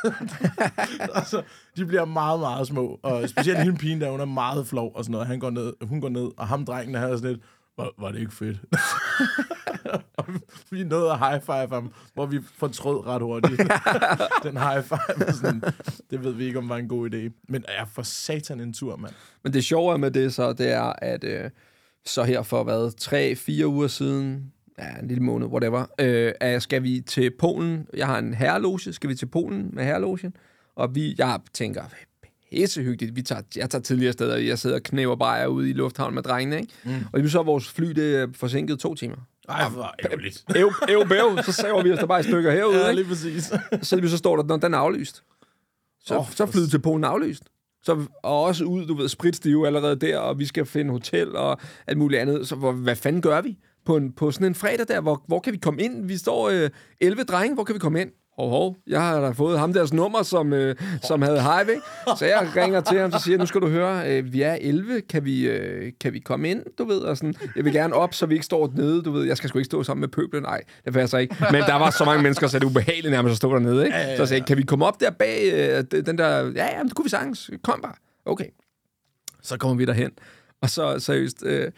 [1.18, 1.42] altså,
[1.76, 3.00] de bliver meget, meget små.
[3.02, 5.26] Og specielt hende pigen der, hun er meget flov og sådan noget.
[5.26, 7.42] Han går ned, hun går ned, og ham drengen der havde sådan lidt,
[7.76, 8.60] var, var det ikke fedt?
[10.70, 13.60] vi nåede at high five ham, hvor vi fortrød ret hurtigt.
[14.44, 15.62] Den high five, var sådan,
[16.10, 17.44] det ved vi ikke, om var en god idé.
[17.48, 19.12] Men er for satan en tur, mand.
[19.42, 21.50] Men det sjove med det så, det er, at øh,
[22.04, 26.58] så her for hvad, tre, fire uger siden, ja, en lille måned, whatever, øh, er,
[26.58, 27.86] skal vi til Polen.
[27.96, 30.36] Jeg har en herreloge, skal vi til Polen med herrelogen.
[30.76, 31.82] Og vi, jeg tænker,
[32.54, 33.16] pissehyggeligt.
[33.16, 36.22] Vi tager, jeg tager tidligere steder, jeg sidder og knæver bare ude i lufthavnen med
[36.22, 36.72] drengene, ikke?
[36.84, 36.92] Mm.
[37.12, 39.16] Og lige så vores fly, det er forsinket to timer.
[39.48, 40.44] Ej, hvor ærgerligt.
[40.56, 43.02] Ev, ev, bæv, så saver vi os der bare i stykker herude, Ja, ikke?
[43.02, 43.52] lige præcis.
[43.82, 45.22] Så lige så står der, når den er aflyst.
[46.04, 47.42] Så, oh, så flyder til Polen aflyst.
[47.82, 51.58] Så, og også ud, du ved, spritstive allerede der, og vi skal finde hotel og
[51.86, 52.48] alt muligt andet.
[52.48, 55.00] Så hvor, hvad fanden gør vi på, en, på sådan en fredag der?
[55.00, 56.06] Hvor, hvor kan vi komme ind?
[56.06, 58.10] Vi står øh, 11 drenge, hvor kan vi komme ind?
[58.36, 61.82] Hov, hov, jeg har da fået ham deres nummer, som, øh, som havde ikke?
[62.18, 65.00] Så jeg ringer til ham, så siger nu skal du høre, øh, vi er 11,
[65.00, 68.14] kan vi, øh, kan vi komme ind, du ved, og sådan, jeg vil gerne op,
[68.14, 70.42] så vi ikke står nede, du ved, jeg skal sgu ikke stå sammen med pøblen,
[70.42, 71.36] nej, det passer ikke.
[71.52, 73.98] Men der var så mange mennesker, så det er ubehageligt nærmest at stå dernede, ikke?
[73.98, 76.94] Så jeg sagde, kan vi komme op der bag øh, den der, ja, ja, det
[76.94, 77.94] kunne vi sagtens, kom bare.
[78.26, 78.46] Okay.
[79.42, 80.10] Så kommer vi derhen,
[80.62, 81.70] og så seriøst, øh,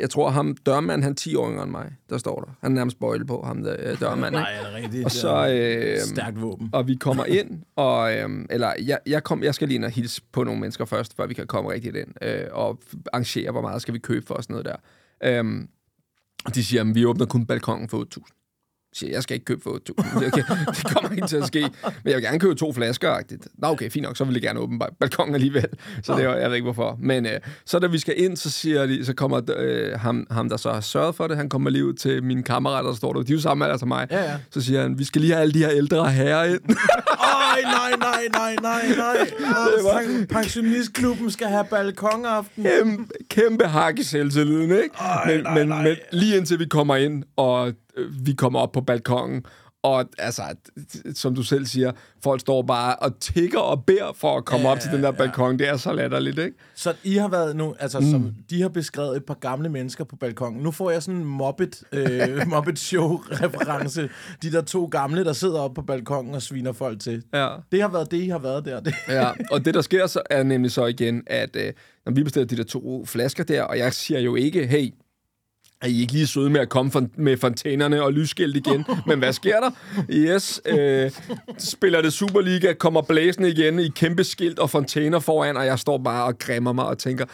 [0.00, 2.52] jeg tror ham, dørmand, han er 10 år yngre end mig, der står der.
[2.60, 4.34] Han er nærmest bøjle på, ham der øh, dørmand?
[4.34, 5.04] Nej, er det rigtigt?
[5.04, 6.70] Og så, øh, Stærkt våben.
[6.72, 9.90] og vi kommer ind, og, øhm, eller jeg, jeg, kom, jeg skal lige ind og
[9.90, 12.78] hilse på nogle mennesker først, før vi kan komme rigtigt ind, øh, og
[13.12, 14.76] arrangere, hvor meget skal vi købe for sådan noget der.
[16.44, 18.43] Og de siger, at vi åbner kun balkongen for 8.000.
[18.94, 20.16] Jeg siger, jeg skal ikke købe for 8.000.
[20.26, 20.42] Okay,
[20.76, 21.60] det kommer ikke til at ske.
[21.60, 21.70] Men
[22.04, 23.14] jeg vil gerne købe to flasker.
[23.14, 23.46] -agtigt.
[23.58, 25.66] Nå, okay, fint nok, så vil jeg gerne åbne ba- balkongen alligevel.
[26.02, 26.98] Så det var, jeg ved ikke hvorfor.
[27.02, 27.32] Men øh,
[27.66, 30.72] så da vi skal ind, så siger de, så kommer øh, ham, ham, der så
[30.72, 33.22] har sørget for det, han kommer lige ud til mine kammerater, der står der.
[33.22, 34.06] De er jo samme alder som mig.
[34.10, 34.36] Ja, ja.
[34.50, 36.60] Så siger han, vi skal lige have alle de her ældre herrer ind.
[37.54, 39.30] Ej, nej, nej, nej, nej, nej.
[40.20, 42.64] Åh, Pensionistklubben skal have balkonaften.
[42.64, 44.90] kæmpe, kæmpe hak i selvtilliden, ikke?
[45.00, 45.82] Ej, men, nej, men, nej.
[45.82, 47.72] men lige indtil vi kommer ind, og
[48.24, 49.44] vi kommer op på balkongen,
[49.82, 50.42] Og altså,
[51.14, 51.92] som du selv siger,
[52.22, 55.10] folk står bare og tigger og beder for at komme Ja, op til den der
[55.10, 55.58] balkon.
[55.58, 56.56] Det er så latterligt, ikke?
[56.74, 58.10] Så I har været nu, altså mm.
[58.10, 60.62] som de har beskrevet et par gamle mennesker på balkongen.
[60.62, 64.08] Nu får jeg sådan en Muppet, øh, Muppet Show-reference.
[64.42, 67.22] De der to gamle, der sidder oppe på balkongen og sviner folk til.
[67.34, 67.48] Ja.
[67.72, 68.80] Det har været det, I har været der.
[69.08, 71.72] Ja, og det der sker så er nemlig så igen, at øh,
[72.06, 74.90] når vi bestiller de der to flasker der, og jeg siger jo ikke, hey,
[75.84, 78.84] er I ikke lige søde med at komme med fontænerne og lysskilt igen?
[79.06, 79.70] Men hvad sker der?
[80.10, 81.10] Yes, øh,
[81.58, 85.98] spiller det Superliga, kommer blæsende igen i kæmpe skilt og fontæner foran, og jeg står
[85.98, 87.24] bare og græmmer mig og tænker,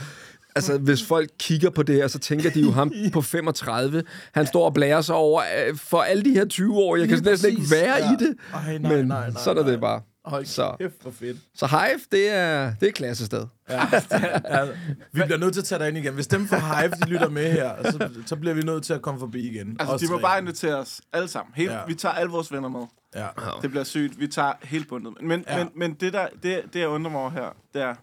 [0.55, 4.03] Altså, hvis folk kigger på det her, så tænker de jo ham på 35.
[4.33, 6.97] Han står og blærer sig over øh, for alle de her 20 år.
[6.97, 8.13] Jeg kan næsten ikke være ja.
[8.13, 8.35] i det.
[8.55, 10.01] Ej, nej, Men nej, nej, sådan er det bare.
[10.25, 10.77] Hold Så.
[10.81, 11.39] kæft, hvor fedt.
[11.55, 13.47] Så Hive, det er, det er et klassested.
[13.69, 13.81] Ja,
[14.57, 14.65] ja,
[15.13, 16.15] vi bliver nødt til at tage dig ind igen.
[16.15, 19.03] Hvis dem fra Hive, de lytter med her, så, så bliver vi nødt til at
[19.03, 19.77] komme forbi igen.
[19.81, 20.23] Altså, Os de må tre.
[20.23, 21.55] bare invitere os alle sammen.
[21.55, 21.85] Helt, Ja.
[21.87, 22.87] Vi tager alle vores venner med.
[23.15, 23.29] Ja.
[23.63, 24.19] Det bliver sygt.
[24.21, 25.23] Vi tager helt bundet.
[25.23, 25.59] Men, Ja.
[25.59, 25.65] ja.
[25.65, 27.95] men, men det, der, det, det, jeg undrer mig over her, det er,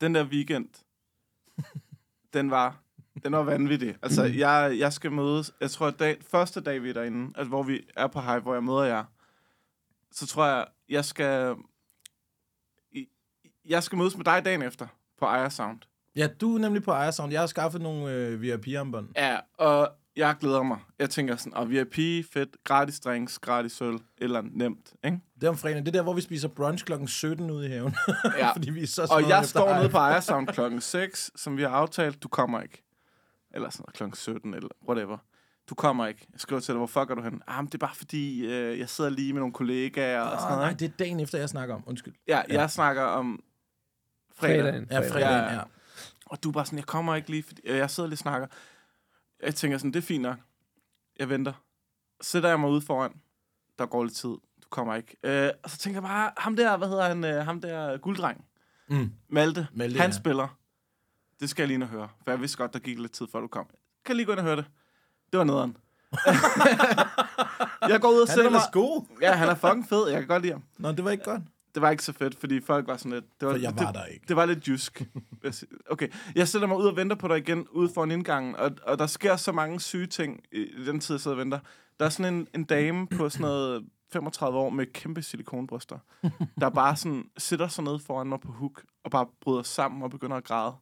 [0.00, 0.68] den der weekend,
[2.34, 2.76] den var,
[3.24, 3.94] den var vanvittig.
[4.02, 7.48] Altså, jeg, jeg skal mødes, jeg tror, at dag, første dag, vi er derinde, altså,
[7.48, 9.04] hvor vi er på Hive, hvor jeg møder jer,
[10.14, 11.56] så tror jeg, jeg skal,
[13.64, 14.86] jeg skal mødes med dig dagen efter
[15.18, 15.80] på Aya Sound.
[16.16, 17.32] ja, du er nemlig på Ejersound.
[17.32, 19.08] Jeg har skaffet nogle øh, VIP-armbånd.
[19.16, 20.78] Ja, og jeg glæder mig.
[20.98, 21.94] Jeg tænker sådan, og VIP,
[22.32, 25.18] fedt, gratis drinks, gratis øl, eller nemt, ikke?
[25.34, 25.86] Det er om fredagen.
[25.86, 27.94] Det er der, hvor vi spiser brunch klokken 17 ude i haven.
[28.38, 28.52] Ja.
[28.52, 31.70] Fordi vi er så Og jeg står nede på Ejersound klokken 6, som vi har
[31.70, 32.22] aftalt.
[32.22, 32.82] Du kommer ikke.
[33.54, 35.18] Eller sådan noget, klokken 17, eller whatever.
[35.68, 36.26] Du kommer ikke.
[36.32, 37.42] Jeg skriver til dig, hvor fuck er du hen?
[37.46, 40.44] Ah, men det er bare fordi, øh, jeg sidder lige med nogle kollegaer og sådan
[40.52, 40.70] Ah, noget.
[40.70, 41.82] nej, det er dagen efter, jeg snakker om.
[41.86, 42.14] Undskyld.
[42.28, 43.42] Ja, jeg snakker om
[44.34, 44.60] fredag.
[44.62, 44.86] Fredagen.
[44.90, 45.52] Ja, fredagen, Ja.
[45.54, 45.62] ja.
[46.26, 48.18] Og du er bare sådan, jeg kommer ikke lige, fordi øh, jeg sidder lige og
[48.18, 48.46] snakker.
[49.42, 50.36] Jeg tænker sådan, det er fint nok.
[51.18, 51.52] Jeg venter.
[52.20, 53.12] Sætter jeg mig ude foran.
[53.78, 54.28] Der går lidt tid.
[54.30, 55.16] Du kommer ikke.
[55.22, 58.44] Øh, og så tænker jeg bare, ham der, hvad hedder han, øh, ham der gulddreng.
[58.88, 59.12] Mm.
[59.28, 60.16] Malte, Malte, han ja.
[60.16, 60.58] spiller.
[61.40, 62.08] Det skal jeg lige ind og høre.
[62.24, 63.66] For jeg vidste godt, der gik lidt tid, før du kom.
[63.66, 63.76] Kan
[64.08, 64.64] jeg lige gå ind og høre det?
[65.32, 65.76] Det var nederen.
[67.92, 68.60] jeg går ud og Han er mig...
[69.22, 70.08] Ja, han er fucking fed.
[70.08, 70.62] Jeg kan godt lide ham.
[70.78, 71.42] Nå, det var ikke godt.
[71.74, 73.24] Det var ikke så fedt, fordi folk var sådan lidt...
[73.40, 74.24] Det var, For jeg var det, der ikke.
[74.28, 75.02] Det var lidt jysk.
[75.90, 78.98] Okay, jeg sætter mig ud og venter på dig igen, ude foran indgangen, og, og
[78.98, 81.58] der sker så mange syge ting i, den tid, jeg sidder og venter.
[82.00, 85.98] Der er sådan en, en dame på sådan noget 35 år med kæmpe silikonbryster,
[86.60, 90.10] der bare sådan sidder så nede foran mig på hook, og bare bryder sammen og
[90.10, 90.74] begynder at græde.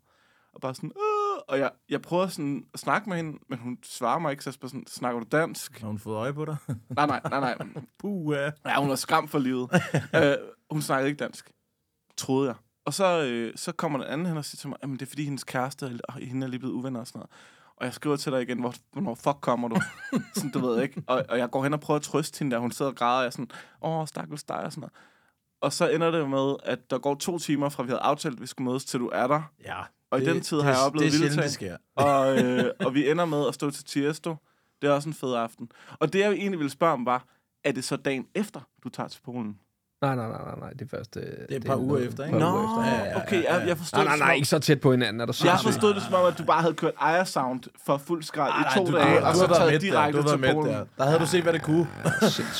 [0.53, 1.20] Og bare sådan, Åh!
[1.49, 4.51] Og jeg, jeg prøver sådan at snakke med hende, men hun svarer mig ikke, så
[4.51, 5.81] jeg spørger sådan, snakker du dansk?
[5.81, 6.57] Har hun fået øje på dig?
[6.97, 7.67] Nej, nej, nej, nej.
[7.99, 8.51] Puh, ja.
[8.67, 9.71] Ja, hun var skræmt for livet.
[10.17, 10.35] øh,
[10.71, 11.51] hun snakkede ikke dansk.
[12.17, 12.57] Troede jeg.
[12.85, 15.07] Og så, øh, så kommer den anden hen og siger til mig, at det er
[15.07, 17.31] fordi hendes kæreste og og hende er lige blevet uvenner og sådan noget.
[17.77, 19.81] Og jeg skriver til dig igen, hvor, hvornår fuck kommer du?
[20.35, 21.03] sådan, du ved ikke.
[21.07, 23.17] Og, og jeg går hen og prøver at trøste hende, der hun sidder og græder,
[23.17, 23.51] og jeg er sådan,
[23.83, 24.93] åh, stakkels dig og sådan noget.
[25.61, 28.41] Og så ender det med, at der går to timer fra, vi havde aftalt, at
[28.41, 29.43] vi skulle mødes, til du er der.
[29.65, 29.83] Ja.
[30.11, 31.77] Og i den tid har jeg oplevet Det det sker.
[31.97, 34.37] Og, øh, og vi ender med at stå til Tiesto.
[34.83, 35.73] Det er også en fed aften.
[35.99, 37.25] Og det, jeg egentlig ville spørge om, var,
[37.65, 39.59] er det så dagen efter, du tager til Polen?
[40.03, 40.71] Nej, nej, nej, nej, nej.
[40.71, 41.15] Det er først...
[41.15, 42.39] Det er et par uger efter, ikke?
[42.39, 42.47] Nå.
[42.47, 42.91] uger efter.
[42.91, 44.91] Ja, ja, ja, okay, jeg, jeg forstod Nej, nej, nej, om- ikke så tæt på
[44.91, 45.21] hinanden.
[45.21, 47.97] Er der Jeg forstod det som om, at du bare havde kørt Aya Sound for
[47.97, 50.73] fuld skrald i to du, dage, du, og så taget direkte til Polen.
[50.73, 50.85] der.
[50.99, 51.87] Der havde du set, hvad det kunne.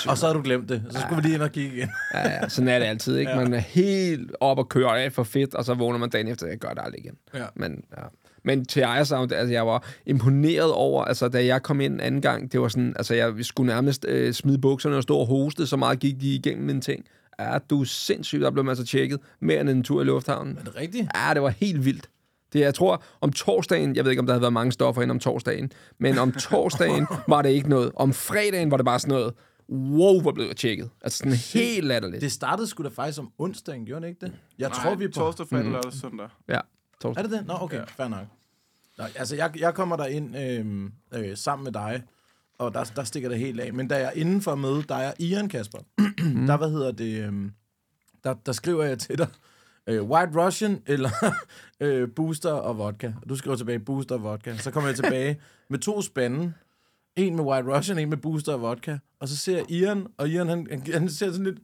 [0.09, 0.83] Og så har du glemt det.
[0.91, 1.89] Så skulle vi lige ind og kigge igen.
[2.15, 3.33] Ja, ja, sådan er det altid, ikke?
[3.37, 6.47] Man er helt op og kører af for fedt, og så vågner man dagen efter,
[6.47, 7.15] jeg gør det aldrig igen.
[7.35, 7.45] Ja.
[7.55, 8.03] Men, ja.
[8.45, 12.53] Men til Ejersound, altså jeg var imponeret over, altså da jeg kom ind anden gang,
[12.53, 15.77] det var sådan, altså jeg skulle nærmest øh, smide bukserne og stå og hoste, så
[15.77, 17.05] meget gik de igennem mine ting.
[17.41, 20.59] Ja, du er sindssygt, der blev man så tjekket mere end en tur i lufthavnen.
[20.59, 21.09] Er det rigtigt?
[21.15, 22.11] Ja, det var helt vildt.
[22.53, 25.11] Det, jeg tror, om torsdagen, jeg ved ikke, om der havde været mange stoffer ind
[25.11, 27.93] om torsdagen, men om torsdagen var det ikke noget.
[27.97, 29.35] Om fredagen var det bare sådan noget,
[29.71, 30.91] wow, hvor blev jeg tjekket.
[31.03, 32.21] Altså sådan helt latterligt.
[32.21, 34.33] Det startede sgu da faktisk om onsdagen, gjorde det ikke det?
[34.59, 35.13] Jeg Nej, tror, vi er på...
[35.13, 36.29] torsdag, fredag, lørdag, søndag.
[36.49, 36.61] Ja, Er
[37.03, 37.25] torsdag.
[37.25, 37.47] det det?
[37.47, 37.85] Nå, okay, ja.
[37.85, 38.27] fair nok.
[38.99, 40.91] Nå, altså, jeg, jeg kommer der ind øh,
[41.31, 42.03] øh, sammen med dig,
[42.61, 43.75] og der, der stikker det helt af.
[43.75, 45.79] Men da jeg er inden for at møde dig og Ian, Kasper,
[46.47, 47.51] der, hvad hedder det, øh,
[48.25, 49.29] der, der skriver jeg til dig,
[49.87, 51.11] øh, White Russian eller
[51.81, 53.13] øh, Booster og vodka.
[53.29, 54.57] Du skriver tilbage, Booster og vodka.
[54.57, 55.41] Så kommer jeg tilbage
[55.71, 56.53] med to spande.
[57.17, 58.99] En med White Russian, en med Booster og vodka.
[59.21, 61.59] Og så ser Ian, og Ian, han, han, han ser sådan lidt,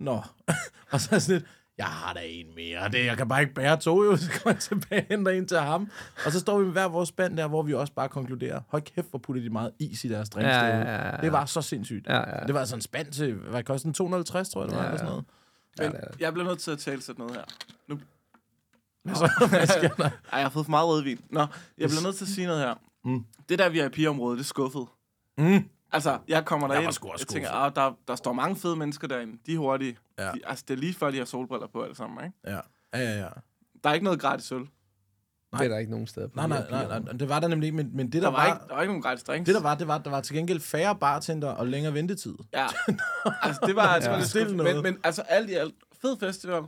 [0.00, 0.22] Nå.
[0.92, 2.88] og så er sådan lidt, jeg har da en mere.
[2.88, 4.16] Det, jeg kan bare ikke bære to, jo.
[4.22, 5.90] Så kommer jeg tilbage og henter en til ham.
[6.26, 8.82] Og så står vi med hver vores spand der, hvor vi også bare konkluderer, hold
[8.82, 10.46] kæft, hvor putter de meget is i deres drinks.
[10.48, 11.16] Ja, derude." ja, ja, ja.
[11.22, 12.06] Det var så sindssygt.
[12.06, 12.46] Ja, ja.
[12.46, 13.94] Det var altså en spand til, hvad kostede den?
[13.94, 15.20] 250, tror jeg, det var, Ja, eller sådan ja.
[15.78, 15.94] noget.
[15.94, 16.20] Men det.
[16.20, 17.44] jeg bliver nødt til at tale sådan noget her.
[17.88, 17.98] Nu,
[19.14, 20.04] Så, hvad sker der?
[20.04, 21.20] ej, jeg har fået for meget rødvin.
[21.30, 21.40] Nå,
[21.78, 22.74] jeg bliver nødt til at sige noget her.
[23.04, 23.24] Mm.
[23.48, 24.86] Det der VIP-område, det er skuffet.
[25.38, 25.64] Mm.
[25.92, 28.56] Altså, jeg kommer Jeg derind, var sgu også jeg tænker, ah, der, der står mange
[28.56, 29.38] fede mennesker derinde.
[29.46, 29.96] De er hurtige.
[30.18, 30.24] Ja.
[30.24, 32.36] De, altså, det er lige før, de har solbriller på alle sammen, ikke?
[32.46, 32.60] Ja,
[32.94, 33.18] ja, ja.
[33.18, 33.28] ja.
[33.84, 34.60] Der er ikke noget gratis øl.
[34.60, 36.26] Det er der ikke nogen steder.
[36.28, 38.36] på Nej, nej, nej, nej, det var der nemlig ikke, men, men det, der, Der
[38.36, 39.46] var, var, ikke, der var ikke nogen gratis drinks.
[39.46, 42.34] det, der var, det var, der var til gengæld færre bartender og længere ventetid.
[42.52, 42.66] Ja.
[43.42, 44.44] altså, det var altså Ja.
[44.44, 44.74] noget.
[44.74, 46.62] Men, men altså, alt i alt, fed festival.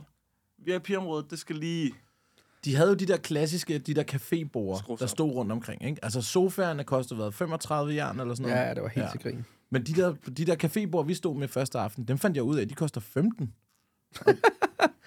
[0.65, 1.93] VIP-området, det skal lige...
[2.65, 5.85] De havde jo de der klassiske, de der cafébord, der stod rundt omkring.
[5.85, 6.05] Ikke?
[6.05, 8.61] Altså sofaerne kostede hvad, 35 jern eller sådan noget.
[8.63, 9.11] Ja, ja, det var helt Ja.
[9.11, 9.45] til grin.
[9.69, 12.57] Men de der, de der cafébord, vi stod med første aften, dem fandt jeg ud
[12.57, 13.53] af, de koster 15.
[14.19, 14.33] Og, og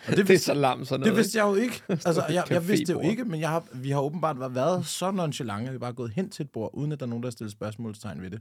[0.07, 1.16] det, Det er vidste, så lam sådan det noget.
[1.16, 1.82] vidste jeg jo ikke.
[1.88, 4.86] Altså, jeg, jeg vidste det jo ikke, men jeg har, vi har åbenbart været- været
[4.86, 7.11] så nonchalante, at vi bare er gået hen til et bord, uden at der er
[7.11, 8.40] nogen, der har stillet spørgsmålstegn ved det.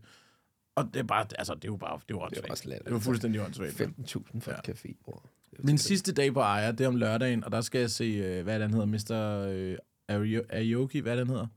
[0.76, 2.66] Og det er bare, altså, det er jo bare, det var Det var også åndssvagt.
[2.66, 2.86] latterligt.
[2.86, 3.82] Det var fuldstændig åndssvagt.
[3.82, 5.35] 15.000 for et cafébord.
[5.58, 8.03] Det Min sidste dag på Ejer, det er om lørdagen, og der skal jeg se,
[8.03, 9.45] øh, hvad det, han hedder, Mr.
[9.53, 9.78] Øh,
[10.12, 11.47] Ario- Aoki, hvad det, han hedder?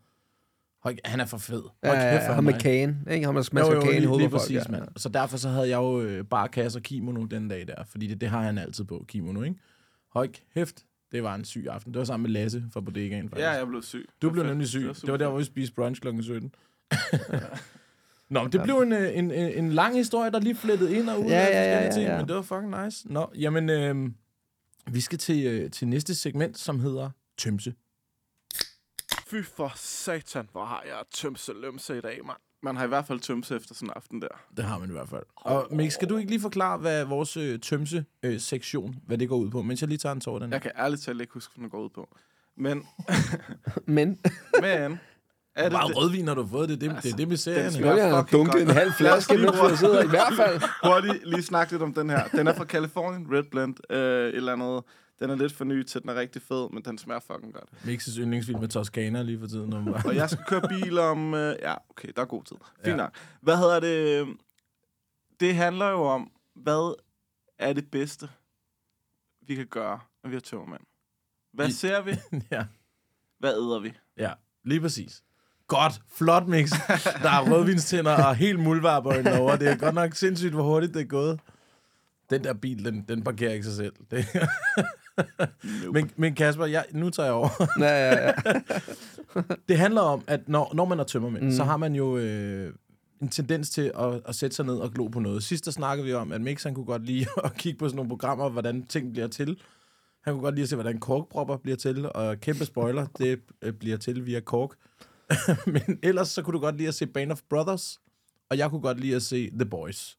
[0.83, 1.63] Høj, han er for fed.
[1.63, 3.25] Kæft, Ja, hvor ham han med er- kagen, ikke?
[3.27, 4.41] Ham, der Jo, smasker jo, kagen i hovedet lige på folk.
[4.43, 4.71] præcis, ja.
[4.71, 4.89] mand.
[4.97, 8.07] Så derfor så havde jeg jo øh, bare kasse og kimono den dag der, fordi
[8.07, 9.57] det, det har han altid på, kimono, ikke?
[10.15, 11.93] Høj, hæft, det var en syg aften.
[11.93, 13.45] Det var sammen med Lasse fra Bodegaen, faktisk.
[13.45, 14.07] Ja, jeg blev syg.
[14.23, 14.87] Du Det blev nemlig syg.
[14.87, 16.09] var Det var der, hvor vi spiste brunch kl.
[16.23, 16.55] 17.
[18.31, 21.11] Nå, men det blev en, øh, en, en, en lang historie, der lige flettede ind
[21.11, 22.17] og ud Ja, af ja, ja, forskellige ja, ting, ja.
[22.19, 23.13] men det var fucking nice.
[23.13, 24.11] Nå, jamen, øh,
[24.95, 27.75] vi skal til, øh, til næste segment, som hedder Tømse.
[29.27, 32.37] Fy for satan, hvor har jeg tømse lømse i dag, mand.
[32.63, 34.29] Man har i hvert fald tømse efter sådan en aften der.
[34.57, 35.23] Det har man i hvert fald.
[35.37, 39.51] Og Mik, skal du ikke lige forklare, hvad vores øh, Tømse-sektion, hvad det går ud
[39.51, 40.53] på, mens jeg lige tager en tår den?
[40.53, 42.17] Jeg kan ærligt talt ikke huske, hvad den går ud på.
[42.57, 42.87] Men,
[43.97, 44.19] Men,
[44.61, 44.99] men...
[45.59, 45.97] Er det meget det?
[45.97, 46.69] rødvin har du fået?
[46.69, 47.85] Det er det, det, er det med serien.
[47.85, 50.61] jeg har dunket en halv flaske, mens jeg sidder i hvert fald.
[50.93, 52.29] Hurtigt lige snakke lidt om den her.
[52.29, 54.85] Den er fra Californien, Red Blend, øh, et eller andet.
[55.21, 57.69] Den er lidt for ny til, den er rigtig fed, men den smager fucking godt.
[57.87, 59.73] Mixes yndlingsfilm med Toscana lige for tiden.
[59.73, 61.35] Om, Og jeg skal køre bil om...
[61.35, 62.57] Øh, ja, okay, der er god tid.
[62.75, 62.91] Fint Ja.
[62.91, 62.97] ja.
[62.97, 63.11] nok.
[63.41, 64.27] Hvad hedder det?
[65.41, 66.95] Det handler jo om, hvad
[67.59, 68.29] er det bedste,
[69.47, 70.81] vi kan gøre, når vi har tømmermænd?
[71.53, 72.11] Hvad I- ser vi?
[72.53, 72.65] ja,
[73.39, 73.93] Hvad æder vi?
[74.17, 74.33] ja,
[74.65, 75.23] lige præcis.
[75.69, 76.71] Godt, flot mix.
[77.23, 79.57] Der er rødvinstænder og helt muldvarper over.
[79.57, 81.41] Det er godt nok sindssygt, hvor hurtigt det er gået.
[82.31, 83.93] Den der bil, den, den parkerer ikke sig selv.
[84.11, 84.27] Det.
[85.93, 87.49] men, men Kasper, jeg, nu tager jeg over.
[87.81, 88.33] Ja, ja, ja.
[89.69, 91.53] Det handler om, at når, når man er tømmermænd, mm.
[91.53, 92.73] så har man jo øh,
[93.23, 95.43] en tendens til at, at sætte sig ned og glo på noget.
[95.43, 97.97] Sidst der snakkede vi om, at Mix han kunne godt lide at kigge på sådan
[97.97, 99.61] nogle programmer, hvordan ting bliver til.
[100.25, 103.73] Han kunne godt lide at se, hvordan korkpropper bliver til, og kæmpe spoiler, det øh,
[103.73, 104.71] bliver til via kork.
[105.67, 108.01] Men ellers så kunne du godt lide at se Band of Brothers,
[108.51, 110.19] og jeg kunne godt lide at se The Boys.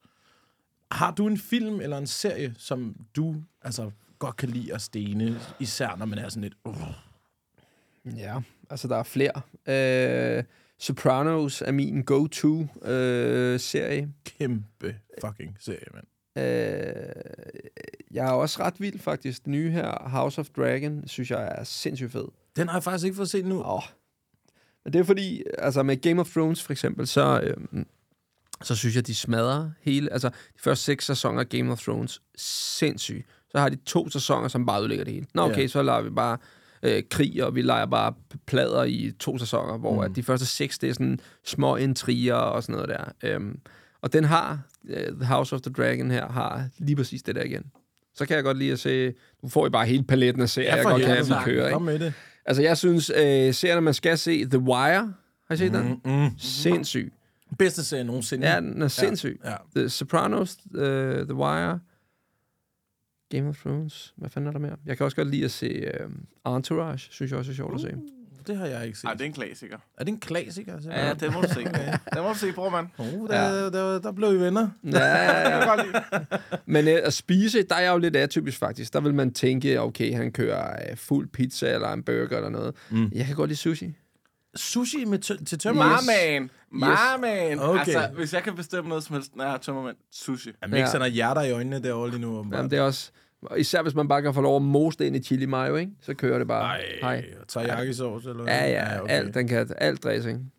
[0.91, 5.39] Har du en film eller en serie, som du altså, godt kan lide at stene,
[5.60, 6.53] især når man er sådan lidt...
[6.66, 6.76] Uh,
[8.18, 8.39] Ja,
[8.70, 9.41] altså der er flere.
[9.68, 10.43] Øh,
[10.80, 14.14] Sopranos er min go-to-serie.
[14.26, 16.05] kæmpe fucking serie, mand.
[16.38, 17.14] Øh,
[18.12, 19.45] jeg er også ret vild faktisk.
[19.45, 22.26] Den nye her, House of Dragon, synes jeg er sindssygt fed.
[22.55, 23.64] Den har jeg faktisk ikke fået set nu.
[23.64, 23.84] Åh.
[24.93, 27.85] Det er fordi, altså med Game of Thrones for eksempel, så, øhm,
[28.63, 32.21] så synes jeg, de smadrer hele, altså de første seks sæsoner af Game of Thrones,
[32.37, 33.25] sindssygt.
[33.51, 35.25] Så har de to sæsoner, som bare ødelægger det hele.
[35.33, 35.61] Nå okay, Ja.
[35.61, 35.67] ja.
[35.67, 36.37] så lader vi bare
[36.83, 38.13] øh, krig, og vi leger bare
[38.47, 39.99] plader i to sæsoner, hvor mm.
[39.99, 43.29] at de første seks, det er sådan små intriger og sådan noget der.
[43.29, 43.59] Øhm,
[44.01, 44.59] og den har,
[44.89, 47.63] øh, The House of the Dragon her, har lige præcis det der igen.
[48.15, 49.13] Så kan jeg godt lide at se,
[49.43, 51.73] nu får I bare hele paletten af serier, jeg godt kan have, vi kører, ikke?
[51.73, 52.13] Kom med det.
[52.50, 55.14] Altså, jeg synes, øh, serierne, man skal se, The Wire,
[55.47, 56.02] har I set den?
[56.06, 56.38] Mm.
[56.38, 57.14] Sindssyg.
[57.58, 58.50] Bedste serie nogensinde.
[58.50, 59.39] Ja, den er sindssyg.
[59.45, 59.56] Ja.
[59.76, 61.80] The Sopranos, uh, The Wire,
[63.30, 64.14] Game of Thrones.
[64.18, 64.76] Hvad fanden er der mere?
[64.86, 65.91] Jeg kan også godt lide at se
[66.45, 67.97] uh, Entourage, synes jeg også er sjovt at se.
[68.50, 69.06] Det har jeg ikke set.
[69.08, 69.78] Ej, det er en klassiker.
[69.97, 70.74] Er det en klassiker?
[70.74, 70.91] Altså?
[70.91, 71.64] Ja, den må du se.
[72.14, 72.88] Den må du se, bror, mand.
[72.97, 73.70] Oh, der, ja.
[73.70, 74.70] der, der blev I venner.
[74.84, 75.76] Ja, ja, ja.
[76.66, 78.93] Men uh, at spise, der er jeg jo lidt atypisk faktisk.
[78.93, 82.76] Der vil man tænke, okay, han kører uh, fuld pizza eller en burger eller noget.
[82.89, 83.12] Mm.
[83.16, 83.93] Jeg kan godt lide sushi.
[84.56, 85.84] Sushi med tø- til tømmer.
[85.86, 86.50] Marman!
[86.72, 87.60] Marman!
[87.60, 87.80] Okay.
[87.80, 90.50] Altså, hvis jeg kan bestemme noget som helst, når jeg har tømmermænd, sushi.
[90.62, 90.91] Jamen, ikke Ja.
[90.91, 92.38] sådan hjerter i øjnene derovre lige nu.
[92.38, 93.12] Jamen, Jamen, det er også...
[93.57, 95.91] Især hvis man bare kan få lov at mose det ind i chili mayo, ikke?
[96.01, 96.63] Så kører det bare.
[96.63, 97.25] Ej, Hej.
[97.47, 98.53] teriyaki sauce eller hvad?
[98.53, 99.13] Ja, ja, okay.
[99.13, 100.51] alt, den kan, alt dressing.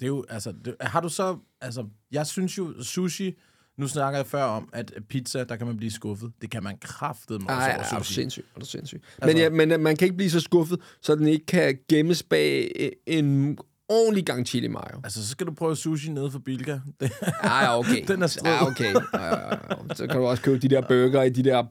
[0.00, 3.38] Det er jo, altså, det, har du så, altså, jeg synes jo, sushi,
[3.76, 6.32] nu snakker jeg før om, at pizza, der kan man blive skuffet.
[6.42, 8.44] Det kan man kraftedeme også Nej, over er du sindssyg.
[8.56, 9.02] Er du sindssyg.
[9.22, 11.78] Altså- Men, ja, men øh, man kan ikke blive så skuffet, så den ikke kan
[11.88, 13.58] gemmes bag øh, en
[13.92, 15.00] ordentlig gang chili mayo.
[15.04, 16.72] Altså, så skal du prøve sushi nede for Bilka.
[17.00, 17.12] Det,
[17.44, 18.04] Ja, ja, okay.
[18.08, 18.52] Den er strid.
[18.52, 18.94] Ja, okay.
[19.14, 19.94] Ja, ja, ja.
[19.94, 21.62] Så kan du også købe de der burger i de der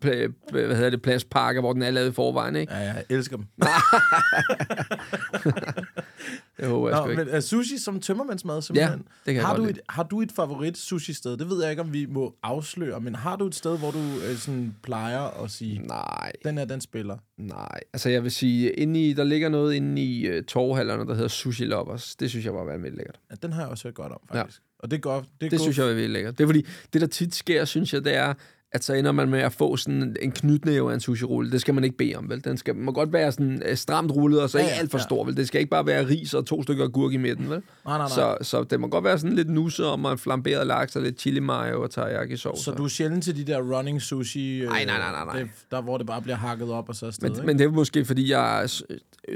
[0.52, 2.74] hvad hedder det, plastpakker, hvor den er lavet i forvejen, ikke?
[2.74, 3.46] ja, jeg elsker dem.
[6.60, 7.26] Det håber jeg Nå, sgu ikke.
[7.26, 9.04] men uh, sushi som tømmermandsmad, simpelthen.
[9.26, 9.72] det kan har, du lide.
[9.72, 11.38] et, har du et favorit sushi-sted?
[11.38, 13.98] Det ved jeg ikke, om vi må afsløre, men har du et sted, hvor du
[14.00, 17.18] øh, sådan plejer at sige, Nej, den er den spiller?
[17.38, 17.80] nej.
[17.94, 21.28] Altså jeg vil sige, inde i, der ligger noget inde i uh, torvhallerne, der hedder
[21.28, 22.16] Sushi Lovers.
[22.16, 23.20] Det synes jeg var vanvittigt lækkert.
[23.32, 24.60] Ja, den har jeg også hørt godt om, faktisk.
[24.60, 24.66] Ja.
[24.80, 25.24] Og det er godt.
[25.26, 25.62] Det, er Det godt.
[25.62, 26.38] synes jeg er virkelig lækkert.
[26.38, 28.34] Det er fordi, det der tit sker, synes jeg, det er,
[28.74, 31.52] at så ender man med at få sådan en knytnæve af en sushi-rulle.
[31.52, 32.44] Det skal man ikke bede om, vel?
[32.44, 34.98] Den skal, må godt være sådan øh, stramt rullet, og så Ja, ikke alt for
[34.98, 35.04] ja.
[35.04, 35.38] stor, vel?
[35.38, 37.62] Det skal ikke bare være ris og to stykker agurk i midten, vel?
[37.86, 38.08] Nej, nej, nej.
[38.08, 41.20] Så, så det må godt være sådan lidt nusset om en flamberet laks og lidt
[41.20, 42.60] chili mayo og teriyaki sovs.
[42.60, 45.40] Så du er sjældent til de der running sushi, øh, Nej, nej, nej, nej, nej.
[45.40, 47.48] Det, der hvor det bare bliver hakket op og så afsted, men, ikke?
[47.48, 48.70] men det er måske, fordi jeg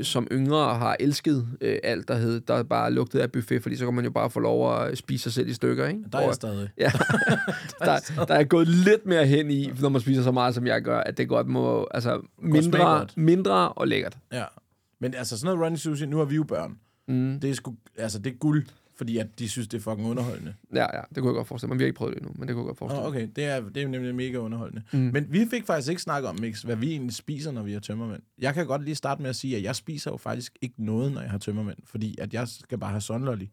[0.01, 3.85] som yngre har elsket øh, alt, der hed, der bare lugtede af buffet, fordi så
[3.85, 5.99] kan man jo bare få lov at spise sig selv i stykker, ikke?
[6.11, 6.69] der er jeg stadig.
[6.77, 6.91] Ja,
[7.87, 10.81] der, der er gået lidt mere hen i, når man spiser så meget, som jeg
[10.81, 14.17] gør, at det godt må, altså mindre, mindre og lækkert.
[14.33, 14.43] Ja.
[14.99, 16.77] Men altså sådan noget running sushi, nu har vi jo børn.
[17.07, 17.39] Mm.
[17.39, 18.65] Det er sgu, altså det er guld,
[18.97, 20.53] fordi at de synes, det er fucking underholdende.
[20.73, 21.75] Ja, ja, det kunne jeg godt forestille mig.
[21.75, 23.21] Men vi har ikke prøvet det endnu, men det kunne jeg godt forestille Oh, mig.
[23.23, 24.81] okay, det er, det er nemlig mega underholdende.
[24.93, 24.99] Mm.
[24.99, 27.79] Men vi fik faktisk ikke snakket om, Mix, hvad vi egentlig spiser, når vi har
[27.79, 28.21] tømmermænd.
[28.37, 31.11] Jeg kan godt lige starte med at sige, at jeg spiser jo faktisk ikke noget,
[31.11, 33.45] når jeg har tømmermænd, fordi at jeg skal bare have sunlolly.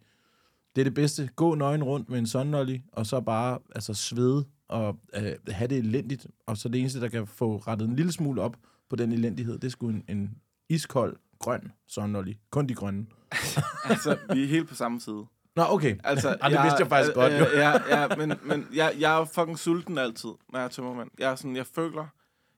[0.76, 1.28] Det er det bedste.
[1.36, 5.78] Gå nøgen rundt med en sunlolly, og så bare altså, svede og øh, have det
[5.78, 6.26] elendigt.
[6.46, 8.56] Og så det eneste, der kan få rettet en lille smule op
[8.90, 10.30] på den elendighed, det er sgu en, en
[10.68, 12.32] iskold, grøn sunlolly.
[12.50, 13.06] Kun de grønne.
[13.90, 15.26] Altså, vi er helt på samme side.
[15.56, 15.96] Nå, okay.
[16.04, 17.38] Altså, Ej, det vidste jeg faktisk godt, jo.
[17.38, 21.10] Øh, ja, ja, men, men jeg, jeg er fucking sulten altid, når jeg er tømmermand.
[21.18, 22.06] Jeg er sådan, jeg føler,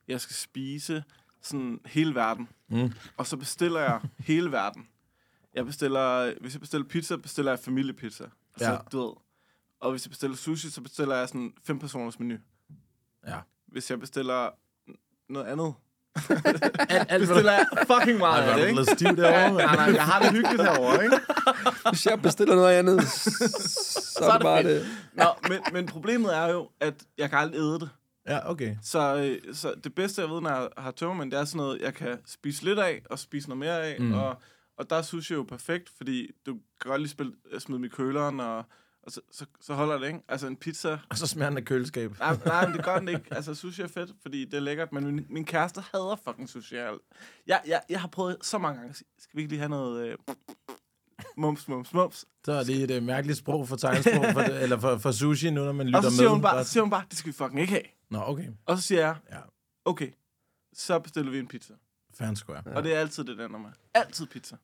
[0.08, 1.04] jeg skal spise
[1.42, 2.48] sådan hele verden.
[2.68, 2.92] Mm.
[3.16, 4.88] Og så bestiller jeg hele verden.
[5.54, 8.24] Jeg bestiller, hvis jeg bestiller pizza, bestiller jeg familiepizza.
[8.56, 8.76] Så, Ja.
[8.92, 9.12] du ved.
[9.80, 12.36] Og hvis jeg bestiller sushi, så bestiller jeg sådan fem personers menu.
[13.26, 13.38] Ja.
[13.66, 14.50] Hvis jeg bestiller
[15.28, 15.74] noget andet,
[16.88, 18.74] Alt, alt, bestiller jeg fucking meget af det, ikke?
[18.74, 19.52] blevet stiv derovre.
[19.52, 21.16] Nej, nej, jeg har det hyggeligt herovre, ikke?
[21.90, 23.30] Hvis jeg bestiller noget andet, så,
[24.18, 24.80] så er det bare fedt.
[24.80, 24.90] det.
[25.14, 27.90] Nå, men, men problemet er jo, at jeg kan aldrig æde det.
[28.28, 28.76] Ja, okay.
[28.82, 31.80] Så, øh, så det bedste, jeg ved, når jeg har tømmermænd, det er sådan noget,
[31.80, 34.00] jeg kan spise lidt af, og spise noget mere af.
[34.00, 34.12] Mm.
[34.12, 34.42] Og,
[34.78, 37.88] og der er sushi jo perfekt, fordi du kan godt lige spille, smide dem i
[37.88, 38.64] køleren, og,
[39.06, 40.20] og så, så, så holder det, ikke?
[40.28, 40.98] Altså en pizza...
[41.10, 42.18] Og så smager den af køleskab.
[42.18, 43.22] Nej, nej, men det gør den ikke.
[43.30, 46.76] Altså, sushi er fedt, fordi det er lækkert, men min, min kæreste hader fucking sushi.
[46.76, 46.94] Jeg,
[47.46, 48.94] jeg, jeg, har prøvet så mange gange.
[48.94, 50.06] Skal vi ikke lige have noget...
[50.06, 50.18] Øh,
[51.36, 52.24] mums, mums, mums.
[52.44, 55.64] Så er det et uh, mærkeligt sprog for tegnsprog, for, eller for, for sushi, nu
[55.64, 56.16] når man lytter Og så med.
[56.16, 57.84] siger hun bare, så siger hun bare, det skal vi fucking ikke have.
[58.10, 58.48] Nå, okay.
[58.66, 59.38] Og så siger jeg, Ja.
[59.84, 60.12] okay,
[60.74, 61.74] så bestiller vi en pizza.
[62.18, 62.62] Fair square.
[62.66, 62.74] Ja.
[62.76, 63.70] Og det er altid det, der ender med.
[63.94, 64.56] Altid pizza.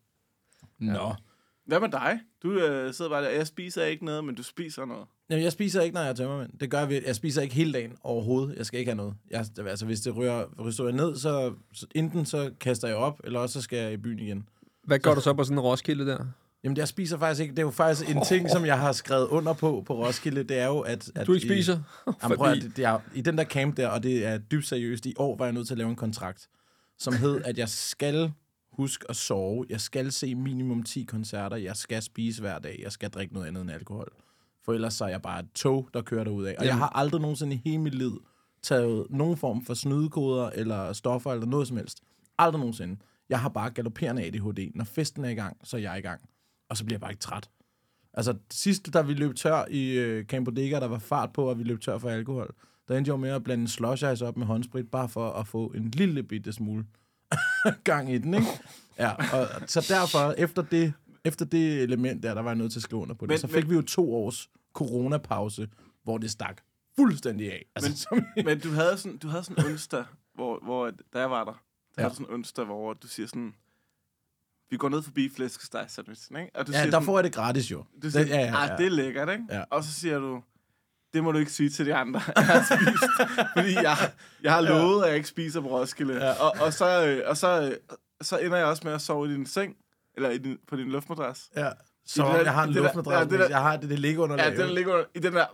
[0.79, 1.15] Nå.
[1.67, 2.21] Hvad med dig?
[2.43, 5.05] Du øh, sidder bare der, jeg spiser ikke noget, men du spiser noget.
[5.31, 6.51] Jamen, jeg spiser ikke, når jeg er tømmermænd.
[6.61, 8.57] Det gør jeg, jeg spiser ikke hele dagen overhovedet.
[8.57, 9.15] Jeg skal ikke have noget.
[9.31, 12.97] Jeg, altså, hvis det rører, hvis det rører ned, så, så enten så kaster jeg
[12.97, 14.49] op, eller også så skal jeg i byen igen.
[14.85, 16.25] Hvad gør du så på sådan en Roskilde der?
[16.65, 17.51] Jamen, jeg spiser faktisk ikke.
[17.51, 20.43] Det er jo faktisk en ting, som jeg har skrevet under på på Roskilde.
[20.43, 21.11] Det er jo, at...
[21.15, 21.79] at Du ikke i- spiser?
[22.23, 24.67] Jamen, prøv, at, det, det er, I den der camp der, og det er dybt
[24.67, 26.49] seriøst, i år var jeg nødt til at lave en kontrakt,
[26.99, 28.33] som hed, at jeg skal
[28.81, 32.93] huske at sove, jeg skal se minimum 10 koncerter, jeg skal spise hver dag, jeg
[32.93, 34.13] skal drikke noget andet end alkohol.
[34.65, 36.57] For ellers så er jeg bare et tog, der kører derud af.
[36.59, 38.25] Og jeg har aldrig nogensinde i hele mit liv
[38.63, 42.01] taget nogen form for snydekoder, eller stoffer, eller noget som helst.
[42.39, 42.97] Aldrig nogensinde.
[43.29, 44.71] Jeg har bare galopperende ADHD.
[44.75, 46.21] Når festen er i gang, så er jeg i gang.
[46.69, 47.51] Og så bliver jeg bare ikke træt.
[48.15, 51.59] Altså, sidst, da vi løb tør i øh, Camp Bodega, der var fart på, og
[51.59, 52.55] vi løb tør for alkohol,
[52.89, 55.47] der endte jeg jo med at blande slush ice op med håndsprit, bare for at
[55.47, 56.85] få en lille bitte smule
[57.85, 58.47] gang i den, ikke?
[58.99, 60.93] Ja, og så derfor, efter det,
[61.25, 63.31] efter det element der, der var jeg nødt til at skrive under på det.
[63.31, 65.69] Men- så fik men- vi jo to års coronapause,
[66.05, 66.63] hvor det stak
[66.97, 67.65] fuldstændig af.
[67.77, 70.05] Altså, Men- som, Men du havde sådan, du havde sådan en onsdag,
[70.35, 71.59] hvor, hvor da jeg var der, der
[71.99, 72.03] Ja.
[72.03, 73.55] havde sådan en onsdag, hvor du siger sådan,
[74.71, 76.51] vi går ned forbi flæskesteg sandwichen, ikke?
[76.55, 77.85] Og du ja, siger der sådan, får jeg det gratis jo.
[78.03, 78.77] du siger, det, ja, ja, ah, ja.
[78.77, 79.45] det er lækkert, ikke?
[79.51, 79.65] Ja.
[79.71, 80.43] Og så siger du,
[81.15, 83.05] det må du ikke sige til de andre, jeg har spist.
[83.57, 83.97] fordi jeg,
[84.43, 86.15] jeg har lovet, at jeg ikke spiser på Roskilde.
[86.27, 86.33] Ja.
[86.33, 89.33] Og, og, så, øh, og så, øh, så ender jeg også med at sove i
[89.35, 89.75] din seng,
[90.17, 91.51] eller i din, på din luftmadras.
[91.57, 91.71] ja.
[92.07, 94.45] Så der- jeg har en luftmadras, ja, det der- jeg har det, det ligger under
[94.45, 95.47] Ja, den ligger i den der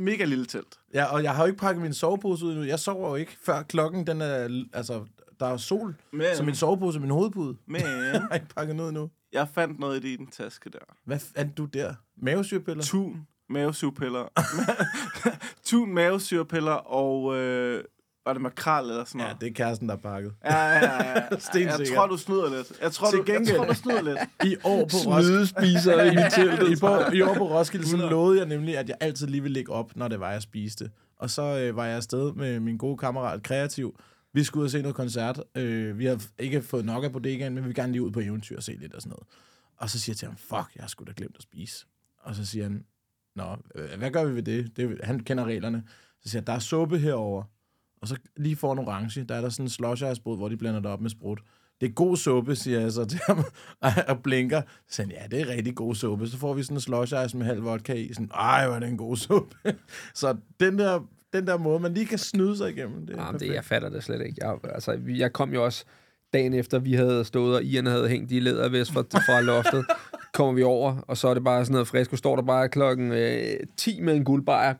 [0.00, 0.78] mega lille telt.
[0.94, 2.62] Ja, og jeg har jo ikke pakket min sovepose ud nu.
[2.62, 5.04] Jeg sover jo ikke, før klokken, den er, altså,
[5.40, 5.94] der er sol.
[6.12, 7.56] Men, Så min sovepose er min hovedpude.
[7.66, 7.80] men
[8.12, 9.10] Jeg har ikke pakket noget nu.
[9.32, 10.78] jeg fandt noget i din taske der.
[11.04, 11.94] Hvad fandt du der?
[12.22, 12.84] Mavesyrepiller?
[12.84, 14.28] Tun, mavesyrepiller.
[15.66, 17.36] Tun, mavesyrepiller og...
[17.36, 17.84] Øh,
[18.26, 19.40] var det makrel eller sådan Ja, noget?
[19.40, 20.32] det er kæresten, der er pakket.
[20.44, 21.12] Ja, ja, ja.
[21.54, 21.68] ja.
[21.78, 22.72] Jeg tror, du snyder lidt.
[22.82, 24.18] Jeg tror, Til du, jeg tror, du snyder lidt.
[24.44, 26.62] I år på Roskilde, Snydespiser i mit telt.
[26.82, 29.54] i, år, I år på Roskilde, så lovede jeg nemlig, at jeg altid lige ville
[29.54, 30.90] lægge op, når det var, jeg spiste.
[31.18, 33.98] Og så øh, var jeg afsted med min gode kammerat Kreativ.
[34.32, 35.42] Vi skulle ud og se noget koncert.
[35.54, 38.20] Øh, vi har ikke fået nok af bodegaen, men vi vil gerne lige ud på
[38.20, 39.26] eventyr og se lidt og sådan noget.
[39.76, 41.86] Og så siger jeg til ham, fuck, jeg har sgu da glemt at spise.
[42.22, 42.84] Og så siger han,
[43.36, 44.76] nå, øh, hvad gør vi ved det?
[44.76, 45.82] det han kender reglerne.
[46.22, 47.42] Så siger jeg, der er suppe herover.
[48.02, 50.80] Og så lige for en orange, der er der sådan en ice hvor de blander
[50.80, 51.40] det op med sprut.
[51.80, 53.44] Det er god suppe, siger jeg så til ham,
[54.08, 54.62] og blinker.
[54.88, 56.28] Så siger han, ja, det er rigtig god suppe.
[56.28, 58.12] Så får vi sådan en slush med halv vodka i.
[58.12, 59.56] Sådan, ej, hvor er det en god suppe.
[60.14, 63.40] så den der, den der måde, man lige kan snyde sig igennem, det er Jamen,
[63.40, 64.46] det, jeg fatter det slet ikke.
[64.46, 65.84] Jeg, altså, jeg kom jo også
[66.32, 69.86] dagen efter, vi havde stået, og Ian havde hængt i lædervest fra, fra loftet.
[70.36, 72.12] Kommer vi over, og så er det bare sådan noget frisk.
[72.12, 74.74] Og står der bare klokken øh, 10 med en guldbajer.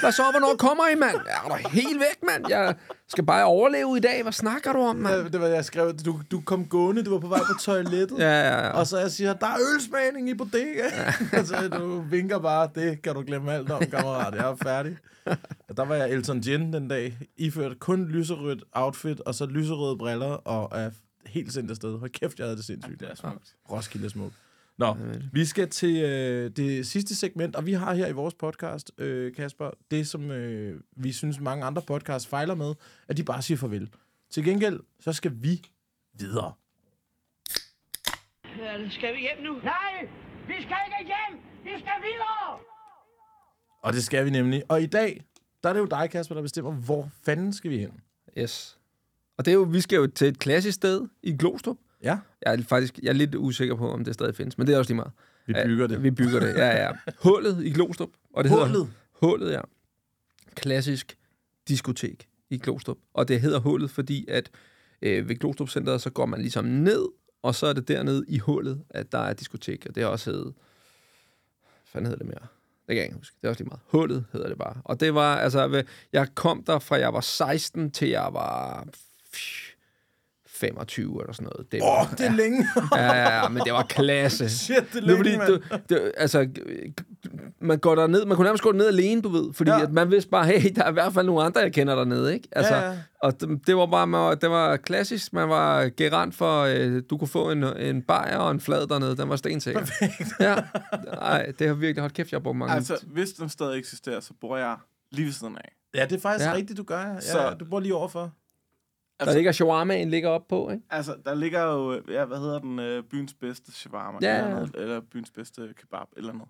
[0.00, 0.22] Hvad så?
[0.30, 1.16] Hvornår kommer I, mand?
[1.26, 2.44] Jeg er da helt væk, mand.
[2.48, 2.74] Jeg
[3.08, 4.22] skal bare overleve i dag.
[4.22, 5.14] Hvad snakker du om, mand?
[5.14, 8.18] Ja, det var, jeg skrev, du, du kom gående, du var på vej på toilettet.
[8.18, 8.70] Ja, ja, ja.
[8.70, 10.90] Og så jeg siger, der er ølsmagning i bodega.
[11.32, 14.34] altså, du vinker bare, det kan du glemme alt om, kammerat.
[14.34, 14.96] Jeg er færdig.
[15.68, 19.98] Og der var jeg Elton John den dag, iført kun lyserødt outfit, og så lyserøde
[19.98, 20.90] briller, og er
[21.26, 21.98] helt sendt afsted.
[21.98, 23.00] Hold kæft, jeg havde det sindssygt.
[23.00, 23.54] Det er smukt.
[23.70, 24.32] Roskilde er smuk.
[24.80, 24.96] Nå,
[25.32, 29.34] vi skal til øh, det sidste segment, og vi har her i vores podcast, øh,
[29.34, 32.74] Kasper, det som øh, vi synes mange andre podcasts fejler med,
[33.08, 33.90] at de bare siger farvel.
[34.30, 35.62] Til gengæld, så skal vi
[36.14, 36.52] videre.
[38.90, 39.52] Skal vi hjem nu?
[39.52, 40.08] Nej,
[40.46, 41.40] vi skal ikke hjem.
[41.64, 42.58] Vi skal videre.
[43.82, 44.62] Og det skal vi nemlig.
[44.68, 45.20] Og i dag,
[45.62, 48.00] der er det jo dig, Kasper, der bestemmer, hvor fanden skal vi hen?
[48.38, 48.78] Yes.
[49.38, 51.76] Og det er jo, vi skal jo til et klassisk sted i Glostrup.
[52.02, 54.74] Ja, Jeg er faktisk jeg er lidt usikker på, om det stadig findes, men det
[54.74, 55.12] er også lige meget.
[55.46, 56.02] vi bygger det.
[56.02, 56.92] Vi bygger det, ja, ja.
[57.24, 58.10] Hullet i Glostrup.
[58.34, 58.68] Og det Hullet?
[58.70, 59.60] Hedder, hullet, ja.
[60.54, 61.18] Klassisk
[61.68, 62.98] diskotek i Glostrup.
[63.14, 64.50] Og det hedder Hullet, fordi at
[65.02, 67.06] øh, ved Glostrup Centeret, så går man ligesom ned,
[67.42, 69.86] og så er det dernede i hullet, at der er diskotek.
[69.88, 70.54] Og det har også heddet...
[70.54, 72.46] Hvad fanden hedder det mere?
[72.86, 73.36] Det kan jeg ikke huske.
[73.40, 73.80] Det er også lige meget.
[73.86, 74.76] Hullet hedder det bare.
[74.84, 78.86] Og det var, altså, jeg kom der fra jeg var 16 til jeg var
[80.60, 81.72] 25 eller sådan noget.
[81.72, 82.66] Det var, oh, det er længe.
[82.96, 84.48] ja, ja, ja, men det var klasse.
[84.58, 85.58] Shit, det er er fordi, længe, du,
[85.88, 86.48] det, altså,
[87.60, 89.76] man går der ned, man kunne nærmest gå ned alene, du ved, fordi Ja.
[89.76, 89.82] ja.
[89.82, 92.34] at man vidste bare, hey, der er i hvert fald nogle andre, jeg kender dernede,
[92.34, 92.48] ikke?
[92.52, 92.96] Altså, Ja, ja.
[93.22, 97.18] Og det, det var bare, man, det var klassisk, man var garant for, øh, du
[97.18, 99.80] kunne få en, en bajer og en flad dernede, den var stensikker.
[99.80, 100.32] Perfekt.
[100.40, 100.54] ja,
[101.12, 102.74] Ej, det har virkelig, hold kæft, jeg har brugt mange.
[102.74, 104.76] Altså, hvis den stadig eksisterer, så bor jeg
[105.12, 105.72] lige ved siden af.
[105.94, 106.50] Ja, det er faktisk ja.
[106.50, 106.56] Ja.
[106.56, 106.98] rigtigt, du gør.
[107.00, 108.30] Ja, Så- ja, du bor lige overfor.
[109.26, 110.82] Der ligger shawarmaen ligger op på, ikke?
[110.90, 114.48] Altså, der ligger jo, øh, ja, hvad hedder den, øh, byens bedste shawarma, Ja, eller,
[114.48, 114.54] ja.
[114.54, 116.48] noget, eller byens bedste kebab, eller noget.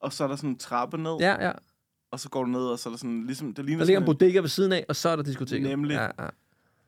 [0.00, 1.52] Og så er der sådan en trappe ned, Ja, ja.
[2.10, 4.00] og så går du ned, og så er der sådan, ligesom, det ligner Der ligger
[4.00, 5.68] en bodega ved siden af, og så er der diskoteket.
[5.68, 5.94] Nemlig.
[5.94, 6.08] Ja, ja.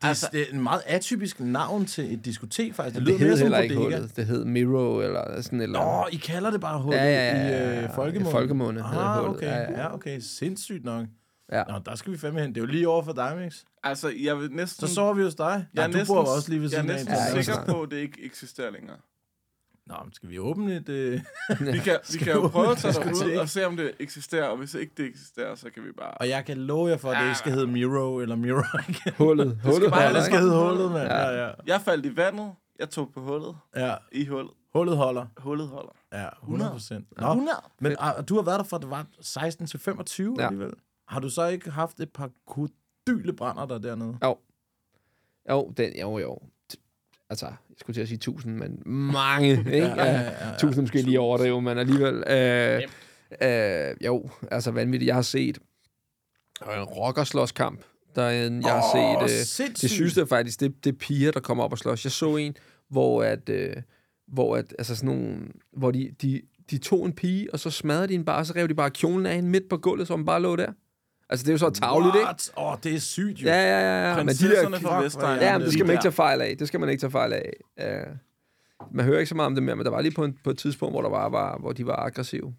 [0.02, 2.96] Det, altså, det er en meget atypisk navn til et diskotek, faktisk.
[2.96, 4.16] Det, Det, lyder det mere som heller ikke hullet.
[4.16, 5.80] Det hed Miro, eller sådan eller.
[5.80, 7.82] Nå, I kalder det bare hullet Ja, ja, ja, ja, i ja.
[7.82, 8.30] øh, folkemunde.
[8.30, 9.36] I folkemunde hedder ah, hullet.
[9.36, 9.46] okay.
[9.46, 9.80] Ja, Ja, ja.
[9.80, 9.94] ja.
[9.94, 10.20] okay.
[10.20, 11.06] Sindssygt nok.
[11.52, 11.62] Ja.
[11.68, 12.48] Nå, der skal vi fandme hen.
[12.54, 13.62] Det er jo lige over for dig, Mix.
[13.82, 14.88] Altså, jeg vil næsten...
[14.88, 15.44] Så sover vi hos dig.
[15.44, 16.96] jeg Nej, er du næsten, bor også lige ved jeg er siden af.
[16.96, 17.46] næsten Ja, Thomas.
[17.46, 18.96] sikker ikke på, at det ikke eksisterer længere.
[19.86, 20.88] Nå, men skal vi åbne et...
[20.88, 21.20] Øh...
[21.74, 24.56] Vi kan, vi kan jo prøve at tage derud og se, om det eksisterer, og
[24.56, 26.10] hvis ikke det eksisterer, så kan vi bare...
[26.10, 28.62] Og jeg kan love jer for, at det ikke skal hedde Miro eller Miro.
[29.18, 29.58] Hullet.
[29.64, 29.90] Hullet.
[29.90, 31.08] bare, holder, det skal hedde hullet, mand.
[31.08, 31.46] Ja, Ja.
[31.46, 31.52] ja.
[31.66, 33.94] Jeg faldt i vandet, jeg tog på hullet, ja.
[34.12, 34.50] i hullet.
[34.74, 35.26] Hullet holder.
[35.36, 35.92] Hullet holder.
[36.12, 37.06] Ja, 100 procent.
[37.20, 37.56] Nå, 100.
[37.80, 40.42] men ah, du har været der fra, det var 16 til 25 ja.
[40.42, 40.48] Ja.
[40.48, 40.74] alligevel.
[41.08, 44.18] Har du så ikke haft et par kodyle brænder der dernede?
[44.24, 44.36] Jo.
[45.50, 46.38] Jo, den, jo, jo.
[47.30, 48.82] Altså, jeg skulle til at sige tusind, men
[49.12, 49.86] mange, ikke?
[49.86, 50.56] Ja, ja, ja, ja.
[50.58, 52.24] Tusind måske lige overdrive, men alligevel.
[52.26, 52.82] Øh,
[53.42, 55.06] øh, jo, altså vanvittigt.
[55.06, 55.58] Jeg har set
[56.62, 57.84] en rockerslåskamp,
[58.14, 59.34] der er en, jeg har Åh, set...
[59.34, 59.82] Øh, sindssygt.
[59.82, 62.04] det synes jeg faktisk, det, det er piger, der kommer op og slås.
[62.04, 62.56] Jeg så en,
[62.88, 63.76] hvor at, øh,
[64.28, 68.08] hvor at, altså sådan nogle, hvor de, de, de tog en pige, og så smadrede
[68.08, 70.14] de hende bare, og så rev de bare kjolen af hende midt på gulvet, så
[70.14, 70.72] hun bare lå der.
[71.30, 72.28] Altså, det er jo så tavligt, ikke?
[72.56, 73.48] Åh, oh, det er sygt jo.
[73.48, 74.16] Ja, ja, ja.
[74.16, 74.24] ja.
[74.24, 75.40] Men de der, fra Vestegn.
[75.40, 76.56] Ja, men det skal man ikke tage fejl af.
[76.58, 77.52] Det skal man ikke tage fejl af.
[77.76, 78.16] Uh,
[78.90, 80.50] man hører ikke så meget om det mere, men der var lige på, en, på
[80.50, 82.54] et tidspunkt, hvor, der var, var, hvor de var aggressive.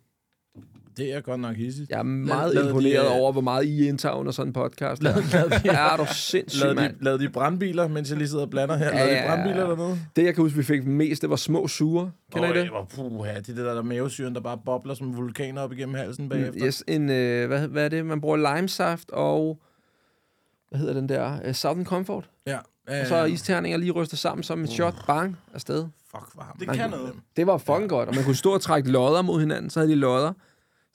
[0.99, 1.89] Det er godt nok hissigt.
[1.89, 5.01] Jeg er meget de, imponeret øh, over, hvor meget I indtager under sådan en podcast.
[5.01, 5.13] Der.
[5.33, 6.93] Lavede de, Ja, er du sindssyg, mand.
[6.99, 8.85] de, lavede de brandbiler, mens jeg lige sidder og blander her?
[8.85, 9.35] Ja, lavede de ja, ja.
[9.35, 9.99] brandbiler dernede?
[10.15, 12.11] Det, jeg kan huske, vi fik mest, det var små sure.
[12.33, 12.69] Kender I det?
[12.71, 15.95] Åh, puha, det er det der, der mavesyren, der bare bobler som vulkaner op igennem
[15.95, 16.65] halsen bagefter.
[16.67, 18.05] Yes, en, øh, hvad, hvad er det?
[18.05, 19.59] Man bruger limesaft og...
[20.69, 21.39] Hvad hedder den der?
[21.47, 22.29] Uh, Southern Comfort.
[22.47, 22.57] Ja.
[22.89, 24.95] ja, Og så er isterninger lige rystet sammen som en shot.
[25.07, 25.85] Bang, afsted.
[26.11, 26.57] Fuck, for ham.
[26.59, 27.13] Det kan noget.
[27.37, 29.91] Det var fucking godt, og man kunne stå og trække lodder mod hinanden, så havde
[29.91, 30.33] de lodder.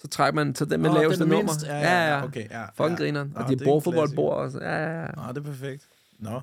[0.01, 1.37] Så trækker man så den med Nå, laveste nummer.
[1.37, 1.67] mindst.
[1.67, 2.25] Ja, ja, ja.
[2.25, 2.65] Okay, ja.
[2.65, 3.05] Fucking ja.
[3.05, 3.33] grineren.
[3.35, 4.59] Nå, Og det de er en bordfodboldbord og så.
[4.63, 5.07] Ja, ja, ja.
[5.17, 5.89] Nå, det er perfekt.
[6.19, 6.41] Nå.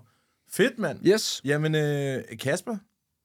[0.52, 0.99] Fedt, mand.
[1.08, 1.41] Yes.
[1.45, 2.78] Jamen, øh, Kasper,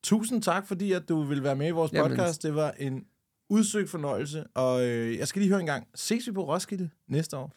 [0.05, 2.11] tusind tak, fordi at du vil være med i vores Jamen.
[2.17, 2.43] podcast.
[2.43, 3.05] Det var en
[3.51, 5.87] udsøgt fornøjelse, og øh, jeg skal lige høre en gang.
[5.95, 7.53] Ses vi på Roskilde næste år?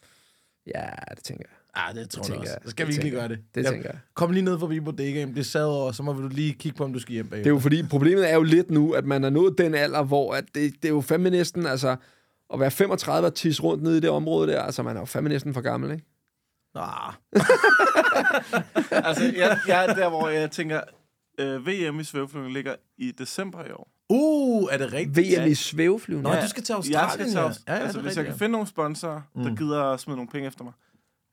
[0.75, 1.55] Ja, det tænker jeg.
[1.87, 2.51] Ah, det tror Det jeg også.
[2.53, 2.59] jeg.
[2.65, 3.29] Så skal Det vi tænker gøre jeg.
[3.29, 3.39] det.
[3.55, 3.99] Det Ja, tænker jeg.
[4.13, 6.93] Kom lige ned forbi bodegaen, det sad over, så må du lige kigge på, om
[6.93, 7.39] du skal hjem bag.
[7.39, 10.03] Det er jo fordi, problemet er jo lidt nu, at man er nået den alder,
[10.03, 11.95] hvor at det, det er jo fandme næsten, altså,
[12.53, 15.05] at være 35 og tisse rundt nede i det område der, altså man er jo
[15.05, 16.05] fandme næsten for gammel, ikke?
[16.75, 17.13] Ah,
[18.91, 20.81] Altså, jeg, jeg er der, hvor jeg tænker,
[21.39, 23.89] øh, VM i svæveflyvning ligger i december i år.
[24.09, 25.41] uh, er det rigtigt?
[25.43, 26.35] VM i svæveflyvning.
[26.35, 27.41] Nå, du skal til Australien, Jeg skal til ja.
[27.43, 27.63] Australien.
[27.67, 30.47] Ja, ja, altså, hvis jeg kan finde nogle sponsorer, der gider at smide nogle penge
[30.47, 30.73] efter mig,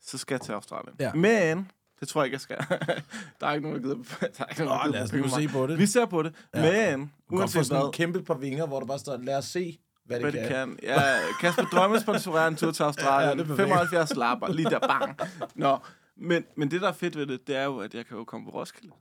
[0.02, 0.94] så skal jeg til Australien.
[1.00, 1.12] Ja.
[1.12, 2.56] Men, det tror jeg ikke, jeg skal.
[3.40, 3.96] der er ikke nogen, der gider,
[4.38, 5.78] der er ikke nogen, Nå, der lad os gider nu penge se på det.
[5.78, 6.32] Vi ser på det.
[6.54, 6.96] Ja.
[6.96, 9.16] Men, Du kan få uanset sådan hvad, en kæmpe par vinger, hvor du bare står,
[9.16, 10.68] lad os se, hvad det hvad kan.
[10.70, 10.78] det kan.
[10.82, 11.02] Ja,
[11.40, 13.40] Kasper Drømme sponsorerer en tur til Ja, Australien.
[13.40, 13.68] er perfekt.
[13.68, 15.18] 75 lapper, lige der, bang.
[15.54, 15.78] Nå,
[16.16, 18.24] men, men det, der er fedt ved det, det er jo, at jeg kan jo
[18.24, 18.92] komme på Roskilde.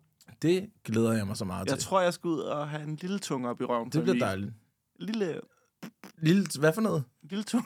[0.42, 1.84] Det glæder jeg mig så meget Jeg til.
[1.88, 3.90] tror, jeg skal ud og have en lille tunge op i røven.
[3.90, 4.52] på det bliver dejligt.
[5.00, 5.42] Lille,
[6.22, 7.04] Lille, hvad for noget?
[7.30, 7.66] lille tunge.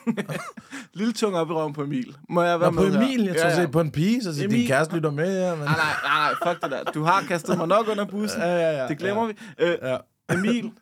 [0.94, 2.16] lille tunge op i røven på Emil.
[2.28, 2.96] Må jeg Nå, være på med her?
[3.02, 3.60] Emil, jeg tror ja, ja.
[3.60, 5.64] ja, på en pige, så siger din kæreste lytter med, ja, men...
[5.64, 6.84] Nej, nej, nej, fuck det der.
[6.84, 8.40] Du har kastet mig nok under bussen.
[8.40, 8.88] Ja, ja, ja.
[8.88, 9.32] Det glemmer ja.
[9.58, 9.64] vi.
[9.64, 9.96] Øh, Ja.
[10.34, 10.72] Emil,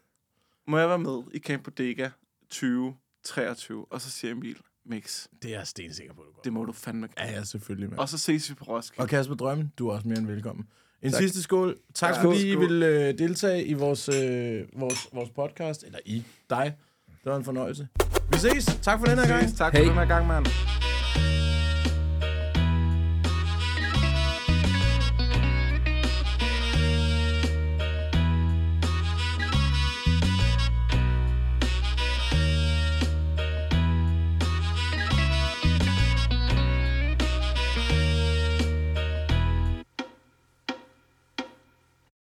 [0.69, 2.09] må jeg være med i Camp Bodega
[2.51, 3.87] 2023?
[3.91, 6.43] Og så siger Emil, Mix, Det er jeg stensikker på, du går.
[6.43, 7.37] det må du fandme Ja, gerne.
[7.37, 7.99] ja, selvfølgelig, mand.
[8.01, 9.03] Og så ses vi på Roskilde.
[9.03, 10.67] Og Kasper Drømme, du er også mere end velkommen.
[11.03, 11.19] En Tak.
[11.21, 11.79] sidste skål.
[11.95, 12.69] Tak Ja, fordi I skål.
[12.69, 15.85] vil øh, deltage i vores, øh, vores, vores podcast.
[15.85, 16.25] Eller I.
[16.51, 16.75] Dig.
[17.25, 17.89] Det var en fornøjelse.
[18.33, 18.65] Vi ses.
[18.83, 19.49] Tak for den her gang.
[19.49, 19.59] Ses.
[19.59, 19.81] Tak Hey.
[19.81, 20.47] for den her gang, mand.